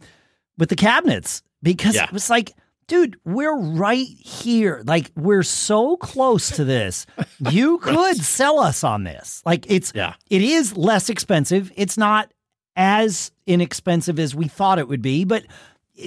with 0.58 0.70
the 0.70 0.76
cabinets 0.76 1.42
because 1.62 1.94
yeah. 1.94 2.04
it 2.04 2.12
was 2.12 2.28
like 2.28 2.52
dude, 2.88 3.18
we're 3.24 3.56
right 3.56 4.06
here. 4.06 4.82
Like 4.86 5.10
we're 5.16 5.42
so 5.42 5.96
close 5.96 6.50
to 6.56 6.64
this. 6.64 7.06
You 7.38 7.76
could 7.78 8.16
sell 8.16 8.58
us 8.58 8.82
on 8.82 9.04
this. 9.04 9.42
Like 9.44 9.66
it's 9.68 9.92
yeah. 9.94 10.14
it 10.30 10.40
is 10.40 10.74
less 10.74 11.10
expensive. 11.10 11.70
It's 11.76 11.98
not 11.98 12.32
as 12.76 13.30
inexpensive 13.46 14.18
as 14.18 14.34
we 14.34 14.48
thought 14.48 14.78
it 14.78 14.88
would 14.88 15.02
be, 15.02 15.24
but 15.24 15.44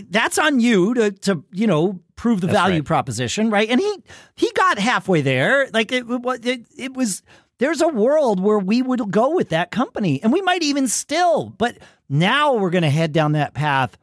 that's 0.09 0.37
on 0.37 0.59
you 0.59 0.93
to 0.93 1.11
to 1.11 1.43
you 1.51 1.67
know 1.67 1.99
prove 2.15 2.41
the 2.41 2.47
that's 2.47 2.57
value 2.57 2.77
right. 2.77 2.85
proposition, 2.85 3.49
right? 3.49 3.69
And 3.69 3.79
he 3.79 4.03
he 4.35 4.51
got 4.53 4.79
halfway 4.79 5.21
there. 5.21 5.69
Like 5.73 5.91
it, 5.91 6.05
it 6.07 6.65
it 6.77 6.93
was 6.93 7.23
there's 7.59 7.81
a 7.81 7.87
world 7.87 8.39
where 8.39 8.59
we 8.59 8.81
would 8.81 9.11
go 9.11 9.35
with 9.35 9.49
that 9.49 9.71
company 9.71 10.21
and 10.23 10.31
we 10.31 10.41
might 10.41 10.63
even 10.63 10.87
still, 10.87 11.49
but 11.57 11.77
now 12.07 12.53
we're 12.53 12.69
going 12.69 12.83
to 12.83 12.89
head 12.89 13.11
down 13.11 13.33
that 13.33 13.53
path 13.53 13.97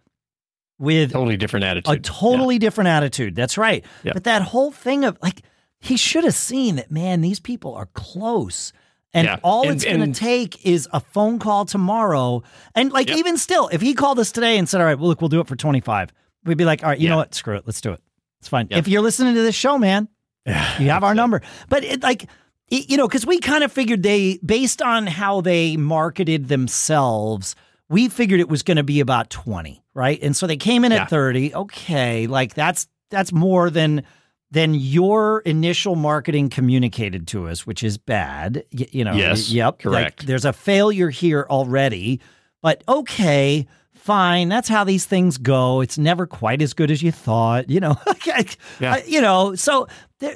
with 0.78 1.12
totally 1.12 1.37
different 1.37 1.64
attitude. 1.64 1.98
A 1.98 2.00
totally 2.00 2.56
yeah. 2.56 2.61
different 2.61 2.88
attitude. 2.88 3.34
That's 3.34 3.56
right. 3.58 3.84
Yeah. 4.02 4.12
But 4.12 4.24
that 4.24 4.42
whole 4.42 4.70
thing 4.70 5.04
of 5.04 5.18
like 5.22 5.42
he 5.80 5.96
should 5.96 6.24
have 6.24 6.34
seen 6.34 6.76
that 6.76 6.90
man, 6.90 7.20
these 7.20 7.40
people 7.40 7.74
are 7.74 7.87
close. 7.94 8.72
And 9.14 9.26
yeah. 9.26 9.38
all 9.42 9.62
and, 9.62 9.72
it's 9.76 9.84
going 9.84 10.12
to 10.12 10.18
take 10.18 10.64
is 10.66 10.88
a 10.92 11.00
phone 11.00 11.38
call 11.38 11.64
tomorrow. 11.64 12.42
And 12.74 12.92
like 12.92 13.08
yep. 13.08 13.18
even 13.18 13.38
still, 13.38 13.68
if 13.68 13.80
he 13.80 13.94
called 13.94 14.18
us 14.18 14.30
today 14.30 14.58
and 14.58 14.68
said, 14.68 14.80
"All 14.80 14.86
right, 14.86 14.98
well, 14.98 15.08
look, 15.08 15.20
we'll 15.20 15.28
do 15.28 15.40
it 15.40 15.46
for 15.46 15.56
25." 15.56 16.12
We'd 16.44 16.58
be 16.58 16.64
like, 16.64 16.82
"All 16.82 16.90
right, 16.90 16.98
you 16.98 17.08
know 17.08 17.16
what? 17.16 17.34
Screw 17.34 17.56
it. 17.56 17.64
Let's 17.66 17.80
do 17.80 17.92
it. 17.92 18.02
It's 18.40 18.48
fine." 18.48 18.66
Yep. 18.70 18.78
If 18.78 18.88
you're 18.88 19.02
listening 19.02 19.34
to 19.34 19.42
this 19.42 19.54
show, 19.54 19.78
man, 19.78 20.08
you 20.46 20.90
have 20.90 21.04
our 21.04 21.14
number. 21.14 21.40
But 21.68 21.84
it 21.84 22.02
like 22.02 22.28
you 22.68 22.96
know, 22.96 23.08
cuz 23.08 23.24
we 23.24 23.38
kind 23.38 23.64
of 23.64 23.72
figured 23.72 24.02
they 24.02 24.38
based 24.44 24.82
on 24.82 25.06
how 25.06 25.40
they 25.40 25.76
marketed 25.76 26.48
themselves, 26.48 27.54
we 27.88 28.08
figured 28.08 28.40
it 28.40 28.48
was 28.48 28.62
going 28.62 28.76
to 28.76 28.82
be 28.82 29.00
about 29.00 29.30
20, 29.30 29.82
right? 29.94 30.18
And 30.20 30.36
so 30.36 30.46
they 30.46 30.56
came 30.56 30.84
in 30.84 30.92
yeah. 30.92 31.02
at 31.02 31.10
30. 31.10 31.54
Okay, 31.54 32.26
like 32.26 32.54
that's 32.54 32.88
that's 33.10 33.32
more 33.32 33.70
than 33.70 34.02
than 34.50 34.74
your 34.74 35.40
initial 35.40 35.96
marketing 35.96 36.48
communicated 36.48 37.26
to 37.28 37.48
us, 37.48 37.66
which 37.66 37.82
is 37.82 37.98
bad. 37.98 38.64
Y- 38.72 38.88
you 38.92 39.04
know, 39.04 39.14
yes, 39.14 39.50
yep, 39.50 39.78
correct. 39.78 40.20
Like, 40.20 40.26
there's 40.26 40.44
a 40.44 40.52
failure 40.52 41.11
here 41.11 41.46
already, 41.50 42.20
but 42.62 42.85
okay, 42.88 43.66
fine. 43.94 44.48
That's 44.48 44.68
how 44.68 44.85
these 44.85 45.04
things 45.04 45.37
go. 45.37 45.80
It's 45.80 45.98
never 45.98 46.26
quite 46.26 46.62
as 46.62 46.74
good 46.74 46.90
as 46.90 47.02
you 47.02 47.11
thought, 47.11 47.68
you 47.68 47.80
know. 47.80 47.96
yeah. 48.80 48.98
you 49.04 49.20
know, 49.20 49.54
so 49.56 49.88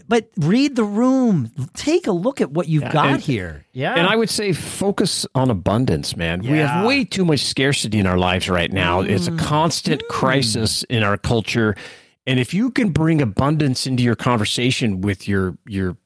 but 0.09 0.29
read 0.37 0.77
the 0.77 0.85
room. 0.85 1.51
Take 1.75 2.07
a 2.07 2.13
look 2.13 2.41
at 2.41 2.51
what 2.51 2.69
you've 2.69 2.83
yeah, 2.83 2.93
got 2.93 3.07
and, 3.07 3.21
here. 3.21 3.65
Yeah. 3.73 3.95
And 3.95 4.07
I 4.07 4.17
would 4.17 4.29
say 4.29 4.53
focus 4.53 5.27
on 5.35 5.51
abundance, 5.51 6.17
man. 6.17 6.43
Yeah. 6.43 6.53
We 6.53 6.59
have 6.59 6.87
way 6.87 7.05
too 7.05 7.25
much 7.25 7.41
scarcity 7.41 7.99
in 7.99 8.07
our 8.07 8.19
lives 8.19 8.51
right 8.51 8.71
now. 8.71 9.03
Mm. 9.03 9.09
It's 9.09 9.27
a 9.27 9.37
constant 9.37 10.03
mm. 10.03 10.09
crisis 10.09 10.83
in 10.85 11.03
our 11.03 11.17
culture. 11.17 11.77
And 12.27 12.39
if 12.39 12.55
you 12.55 12.71
can 12.71 12.91
bring 12.91 13.21
abundance 13.23 13.87
into 13.87 14.03
your 14.03 14.17
conversation 14.17 15.01
with 15.01 15.27
your 15.27 15.57
your 15.67 15.97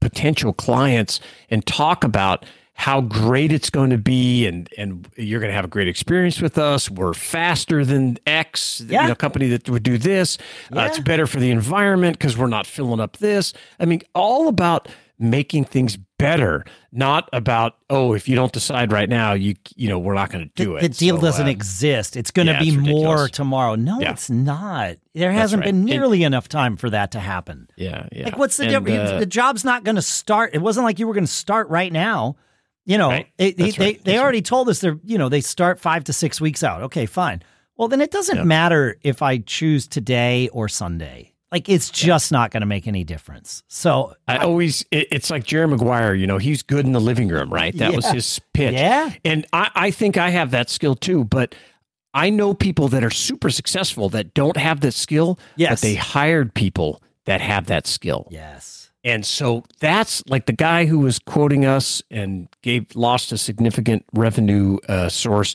potential 0.00 0.52
clients 0.52 1.20
and 1.50 1.64
talk 1.66 2.04
about 2.04 2.44
how 2.74 3.02
great 3.02 3.52
it's 3.52 3.68
going 3.68 3.90
to 3.90 3.98
be 3.98 4.46
and 4.46 4.68
and 4.78 5.06
you're 5.16 5.38
going 5.38 5.50
to 5.50 5.54
have 5.54 5.66
a 5.66 5.68
great 5.68 5.86
experience 5.86 6.40
with 6.40 6.56
us 6.56 6.90
we're 6.90 7.12
faster 7.12 7.84
than 7.84 8.16
x 8.26 8.82
yeah. 8.88 9.02
you 9.02 9.08
know, 9.08 9.14
company 9.14 9.48
that 9.48 9.68
would 9.68 9.82
do 9.82 9.98
this 9.98 10.38
yeah. 10.72 10.82
uh, 10.82 10.86
it's 10.86 10.98
better 10.98 11.26
for 11.26 11.40
the 11.40 11.50
environment 11.50 12.18
because 12.18 12.38
we're 12.38 12.46
not 12.46 12.66
filling 12.66 12.98
up 12.98 13.18
this 13.18 13.52
i 13.80 13.84
mean 13.84 14.00
all 14.14 14.48
about 14.48 14.88
making 15.18 15.62
things 15.62 15.98
better 16.20 16.64
not 16.92 17.28
about 17.32 17.76
oh 17.88 18.12
if 18.12 18.28
you 18.28 18.36
don't 18.36 18.52
decide 18.52 18.92
right 18.92 19.08
now 19.08 19.32
you 19.32 19.54
you 19.76 19.88
know 19.88 19.98
we're 19.98 20.14
not 20.14 20.30
going 20.30 20.44
to 20.44 20.50
do 20.54 20.72
the, 20.72 20.76
it 20.76 20.82
the 20.82 20.88
deal 20.88 21.16
so, 21.16 21.22
doesn't 21.22 21.46
uh, 21.46 21.50
exist 21.50 22.16
it's 22.16 22.30
going 22.30 22.46
to 22.46 22.52
yeah, 22.52 22.60
be 22.60 22.76
more 22.76 23.28
tomorrow 23.28 23.74
no 23.74 24.00
yeah. 24.00 24.10
it's 24.12 24.30
not 24.30 24.96
there 25.14 25.32
hasn't 25.32 25.60
right. 25.60 25.66
been 25.66 25.84
nearly 25.84 26.24
and, 26.24 26.34
enough 26.34 26.48
time 26.48 26.76
for 26.76 26.90
that 26.90 27.12
to 27.12 27.20
happen 27.20 27.68
yeah 27.76 28.06
yeah 28.12 28.24
like 28.24 28.38
what's 28.38 28.56
the 28.56 28.66
difference 28.66 29.10
uh, 29.10 29.18
the 29.18 29.26
job's 29.26 29.64
not 29.64 29.84
going 29.84 29.96
to 29.96 30.02
start 30.02 30.54
it 30.54 30.58
wasn't 30.58 30.84
like 30.84 30.98
you 30.98 31.06
were 31.06 31.14
going 31.14 31.24
to 31.24 31.32
start 31.32 31.68
right 31.68 31.92
now 31.92 32.36
you 32.86 32.98
know, 32.98 33.10
right. 33.10 33.28
it, 33.38 33.56
they, 33.56 33.64
right. 33.64 33.76
they, 33.76 33.92
they 33.92 34.18
already 34.18 34.42
told 34.42 34.68
us 34.68 34.80
they're, 34.80 34.98
you 35.04 35.16
know, 35.16 35.28
they 35.28 35.42
start 35.42 35.78
five 35.78 36.02
to 36.04 36.12
six 36.12 36.40
weeks 36.40 36.64
out. 36.64 36.82
Okay, 36.82 37.06
fine. 37.06 37.40
Well, 37.76 37.88
then 37.88 38.00
it 38.00 38.10
doesn't 38.10 38.44
matter 38.44 38.98
if 39.02 39.22
I 39.22 39.38
choose 39.38 39.86
today 39.86 40.48
or 40.48 40.68
Sunday. 40.68 41.29
Like 41.52 41.68
it's 41.68 41.90
just 41.90 42.30
not 42.30 42.52
going 42.52 42.60
to 42.60 42.66
make 42.66 42.86
any 42.86 43.02
difference. 43.02 43.64
So 43.66 44.14
I, 44.28 44.36
I 44.36 44.44
always, 44.44 44.84
it, 44.90 45.08
it's 45.10 45.30
like 45.30 45.44
Jerry 45.44 45.66
Maguire. 45.66 46.14
You 46.14 46.26
know, 46.26 46.38
he's 46.38 46.62
good 46.62 46.86
in 46.86 46.92
the 46.92 47.00
living 47.00 47.28
room, 47.28 47.52
right? 47.52 47.76
That 47.76 47.90
yeah. 47.90 47.96
was 47.96 48.06
his 48.10 48.40
pitch. 48.54 48.74
Yeah, 48.74 49.12
and 49.24 49.46
I, 49.52 49.70
I 49.74 49.90
think 49.90 50.16
I 50.16 50.30
have 50.30 50.52
that 50.52 50.70
skill 50.70 50.94
too. 50.94 51.24
But 51.24 51.54
I 52.14 52.30
know 52.30 52.54
people 52.54 52.88
that 52.88 53.02
are 53.02 53.10
super 53.10 53.50
successful 53.50 54.08
that 54.10 54.32
don't 54.34 54.56
have 54.56 54.80
that 54.80 54.94
skill. 54.94 55.38
Yes, 55.56 55.80
but 55.80 55.80
they 55.80 55.94
hired 55.96 56.54
people 56.54 57.02
that 57.24 57.40
have 57.40 57.66
that 57.66 57.86
skill. 57.86 58.28
Yes. 58.30 58.90
And 59.02 59.24
so 59.24 59.64
that's 59.78 60.22
like 60.28 60.46
the 60.46 60.52
guy 60.52 60.84
who 60.84 60.98
was 60.98 61.18
quoting 61.18 61.64
us 61.64 62.02
and 62.10 62.48
gave 62.62 62.94
lost 62.94 63.32
a 63.32 63.38
significant 63.38 64.04
revenue 64.12 64.78
uh, 64.88 65.08
source. 65.08 65.54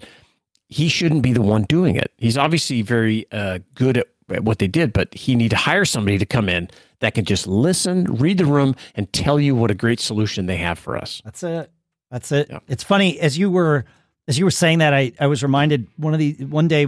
He 0.67 0.89
shouldn't 0.89 1.21
be 1.21 1.31
the 1.31 1.43
one 1.43 1.63
doing 1.63 1.95
it. 1.95 2.11
He's 2.17 2.37
obviously 2.37 2.81
very 2.81 3.27
uh, 3.31 3.59
good 3.75 3.97
at 3.97 4.07
what 4.27 4.59
they 4.59 4.67
did, 4.67 4.91
but 4.93 5.13
he 5.13 5.35
need 5.35 5.49
to 5.49 5.55
hire 5.55 5.85
somebody 5.85 6.17
to 6.17 6.25
come 6.25 6.49
in 6.49 6.69
that 6.99 7.13
can 7.13 7.25
just 7.25 7.45
listen, 7.47 8.05
read 8.05 8.37
the 8.37 8.45
room, 8.45 8.75
and 8.95 9.11
tell 9.13 9.39
you 9.39 9.55
what 9.55 9.69
a 9.69 9.75
great 9.75 9.99
solution 9.99 10.45
they 10.47 10.57
have 10.57 10.79
for 10.79 10.97
us. 10.97 11.21
That's 11.23 11.43
it. 11.43 11.71
That's 12.11 12.31
it. 12.31 12.47
Yeah. 12.49 12.59
It's 12.67 12.83
funny 12.83 13.19
as 13.19 13.37
you 13.37 13.49
were 13.49 13.85
as 14.27 14.39
you 14.39 14.45
were 14.45 14.51
saying 14.51 14.79
that 14.79 14.93
I, 14.93 15.11
I 15.19 15.27
was 15.27 15.43
reminded 15.43 15.87
one 15.97 16.13
of 16.13 16.19
the 16.19 16.33
one 16.45 16.67
day 16.67 16.85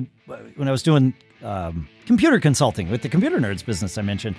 when 0.55 0.67
I 0.67 0.71
was 0.71 0.81
doing 0.81 1.13
um, 1.43 1.87
computer 2.07 2.39
consulting 2.39 2.89
with 2.89 3.03
the 3.03 3.09
computer 3.09 3.37
nerds 3.39 3.63
business 3.63 3.97
I 3.97 4.01
mentioned. 4.01 4.35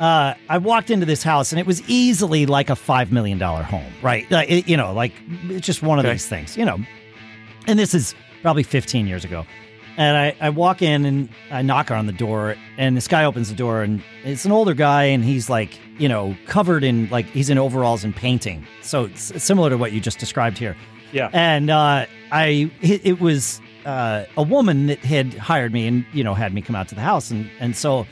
Uh, 0.00 0.34
I 0.48 0.58
walked 0.58 0.90
into 0.90 1.06
this 1.06 1.22
house 1.22 1.52
and 1.52 1.58
it 1.60 1.66
was 1.66 1.80
easily 1.88 2.44
like 2.46 2.68
a 2.70 2.76
five 2.76 3.12
million 3.12 3.38
dollar 3.38 3.62
home, 3.62 3.90
right? 4.02 4.28
Like, 4.30 4.50
it- 4.50 4.68
you 4.68 4.76
know, 4.76 4.92
like 4.92 5.12
it's 5.44 5.66
just 5.66 5.82
one 5.82 5.98
of 5.98 6.04
Okay. 6.04 6.14
these 6.14 6.26
things, 6.26 6.56
you 6.56 6.64
know. 6.64 6.78
And 7.66 7.78
this 7.78 7.94
is 7.94 8.14
probably 8.42 8.62
15 8.64 9.06
years 9.06 9.24
ago. 9.24 9.46
And 9.96 10.16
I, 10.16 10.36
I 10.40 10.50
walk 10.50 10.80
in 10.80 11.04
and 11.04 11.28
I 11.50 11.62
knock 11.62 11.90
on 11.90 12.06
the 12.06 12.12
door, 12.12 12.56
and 12.78 12.96
this 12.96 13.08
guy 13.08 13.24
opens 13.24 13.50
the 13.50 13.54
door, 13.54 13.82
and 13.82 14.02
it's 14.24 14.44
an 14.44 14.52
older 14.52 14.74
guy, 14.74 15.04
and 15.04 15.24
he's 15.24 15.50
like, 15.50 15.78
you 15.98 16.08
know, 16.08 16.34
covered 16.46 16.82
in 16.82 17.08
like 17.10 17.26
he's 17.26 17.50
in 17.50 17.58
overalls 17.58 18.02
and 18.04 18.14
painting. 18.14 18.66
So 18.80 19.04
it's 19.04 19.42
similar 19.42 19.70
to 19.70 19.76
what 19.76 19.92
you 19.92 20.00
just 20.00 20.18
described 20.18 20.56
here. 20.56 20.76
Yeah. 21.12 21.28
And 21.32 21.70
uh, 21.70 22.06
I, 22.30 22.70
it, 22.80 23.20
was 23.20 23.60
uh, 23.84 24.24
a 24.36 24.42
woman 24.42 24.86
that 24.86 24.98
had 25.00 25.34
hired 25.34 25.72
me 25.72 25.86
and 25.86 26.06
you 26.12 26.24
know 26.24 26.34
had 26.34 26.54
me 26.54 26.62
come 26.62 26.74
out 26.74 26.88
to 26.88 26.94
the 26.94 27.00
house, 27.02 27.30
and 27.30 27.50
and 27.60 27.76
so 27.76 28.06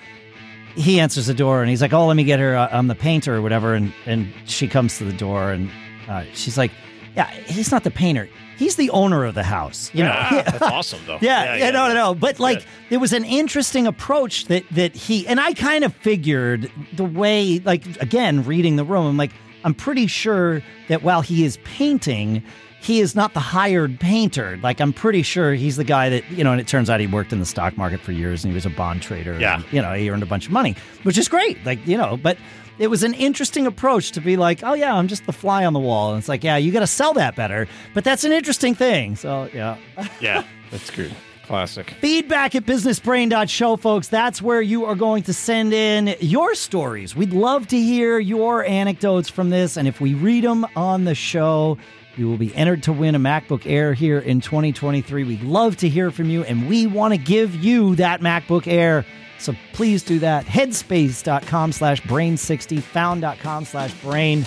he 0.74 1.00
answers 1.00 1.26
the 1.26 1.34
door, 1.34 1.62
and 1.62 1.70
he's 1.70 1.80
like, 1.80 1.92
"Oh, 1.92 2.06
let 2.06 2.14
me 2.14 2.24
get 2.24 2.38
her. 2.40 2.56
Uh, 2.56 2.68
I'm 2.70 2.88
the 2.88 2.94
painter 2.94 3.34
or 3.34 3.42
whatever." 3.42 3.74
And 3.74 3.92
and 4.06 4.32
she 4.44 4.68
comes 4.68 4.98
to 4.98 5.04
the 5.04 5.12
door, 5.12 5.50
and 5.50 5.70
uh, 6.08 6.24
she's 6.34 6.58
like, 6.58 6.70
"Yeah, 7.16 7.30
he's 7.30 7.72
not 7.72 7.84
the 7.84 7.90
painter. 7.90 8.28
He's 8.60 8.76
the 8.76 8.90
owner 8.90 9.24
of 9.24 9.34
the 9.34 9.42
house. 9.42 9.90
You 9.92 10.04
know." 10.04 10.28
That's 10.30 10.62
awesome 10.78 11.00
though. 11.06 11.18
Yeah, 11.20 11.56
yeah, 11.56 11.70
no, 11.70 11.88
no, 11.88 11.94
no. 11.94 12.14
But 12.14 12.38
like, 12.38 12.64
it 12.90 12.98
was 12.98 13.12
an 13.12 13.24
interesting 13.24 13.86
approach 13.86 14.44
that 14.44 14.64
that 14.72 14.94
he 14.94 15.26
and 15.26 15.40
I 15.40 15.54
kind 15.54 15.82
of 15.82 15.94
figured 15.94 16.70
the 16.92 17.04
way, 17.04 17.58
like, 17.60 17.84
again, 18.02 18.44
reading 18.44 18.76
the 18.76 18.84
room, 18.84 19.06
I'm 19.06 19.16
like, 19.16 19.32
I'm 19.64 19.74
pretty 19.74 20.06
sure 20.06 20.62
that 20.88 21.02
while 21.02 21.22
he 21.22 21.44
is 21.44 21.58
painting, 21.64 22.42
he 22.80 23.00
is 23.00 23.14
not 23.14 23.34
the 23.34 23.40
hired 23.40 24.00
painter. 24.00 24.58
Like, 24.62 24.80
I'm 24.80 24.92
pretty 24.92 25.22
sure 25.22 25.54
he's 25.54 25.76
the 25.76 25.84
guy 25.84 26.08
that 26.08 26.30
you 26.30 26.42
know. 26.44 26.52
And 26.52 26.60
it 26.60 26.66
turns 26.66 26.88
out 26.88 27.00
he 27.00 27.06
worked 27.06 27.32
in 27.32 27.38
the 27.38 27.46
stock 27.46 27.76
market 27.76 28.00
for 28.00 28.12
years, 28.12 28.44
and 28.44 28.50
he 28.50 28.54
was 28.54 28.66
a 28.66 28.70
bond 28.70 29.02
trader. 29.02 29.38
Yeah. 29.38 29.56
and, 29.56 29.64
you 29.72 29.82
know, 29.82 29.92
he 29.92 30.10
earned 30.10 30.22
a 30.22 30.26
bunch 30.26 30.46
of 30.46 30.52
money, 30.52 30.74
which 31.02 31.18
is 31.18 31.28
great. 31.28 31.64
Like, 31.64 31.86
you 31.86 31.96
know, 31.96 32.16
but. 32.16 32.36
It 32.78 32.88
was 32.88 33.02
an 33.02 33.12
interesting 33.12 33.66
approach 33.66 34.12
to 34.12 34.22
be 34.22 34.38
like, 34.38 34.62
oh 34.62 34.72
yeah, 34.72 34.94
I'm 34.94 35.06
just 35.06 35.26
the 35.26 35.34
fly 35.34 35.66
on 35.66 35.74
the 35.74 35.78
wall. 35.78 36.12
And 36.12 36.18
it's 36.18 36.30
like, 36.30 36.42
yeah, 36.42 36.56
you 36.56 36.72
got 36.72 36.80
to 36.80 36.86
sell 36.86 37.12
that 37.12 37.36
better. 37.36 37.68
But 37.92 38.04
that's 38.04 38.24
an 38.24 38.32
interesting 38.32 38.74
thing. 38.74 39.16
So 39.16 39.50
yeah. 39.52 39.76
Yeah, 40.22 40.44
that's 40.70 40.88
good. 40.88 41.14
Classic. 41.44 41.90
Feedback 42.00 42.54
at 42.54 42.64
businessbrain.show, 42.64 43.76
folks. 43.76 44.08
That's 44.08 44.40
where 44.40 44.62
you 44.62 44.86
are 44.86 44.94
going 44.94 45.24
to 45.24 45.34
send 45.34 45.74
in 45.74 46.14
your 46.20 46.54
stories. 46.54 47.14
We'd 47.14 47.34
love 47.34 47.66
to 47.68 47.78
hear 47.78 48.18
your 48.18 48.64
anecdotes 48.64 49.28
from 49.28 49.50
this. 49.50 49.76
And 49.76 49.86
if 49.86 50.00
we 50.00 50.14
read 50.14 50.44
them 50.44 50.64
on 50.74 51.04
the 51.04 51.14
show, 51.14 51.76
you 52.20 52.28
will 52.28 52.36
be 52.36 52.54
entered 52.54 52.84
to 52.84 52.92
win 52.92 53.14
a 53.14 53.18
MacBook 53.18 53.62
Air 53.64 53.94
here 53.94 54.18
in 54.18 54.40
2023. 54.40 55.24
We'd 55.24 55.42
love 55.42 55.78
to 55.78 55.88
hear 55.88 56.10
from 56.10 56.28
you, 56.28 56.44
and 56.44 56.68
we 56.68 56.86
want 56.86 57.14
to 57.14 57.18
give 57.18 57.56
you 57.56 57.96
that 57.96 58.20
MacBook 58.20 58.68
Air. 58.68 59.06
So 59.38 59.54
please 59.72 60.02
do 60.02 60.18
that. 60.18 60.44
Headspace.com 60.44 61.72
slash 61.72 62.02
brain60, 62.02 62.82
found.com 62.82 63.64
slash 63.64 63.94
brain. 64.02 64.44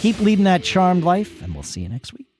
Keep 0.00 0.20
leading 0.20 0.44
that 0.44 0.62
charmed 0.62 1.02
life, 1.02 1.42
and 1.42 1.54
we'll 1.54 1.62
see 1.62 1.80
you 1.80 1.88
next 1.88 2.12
week. 2.12 2.33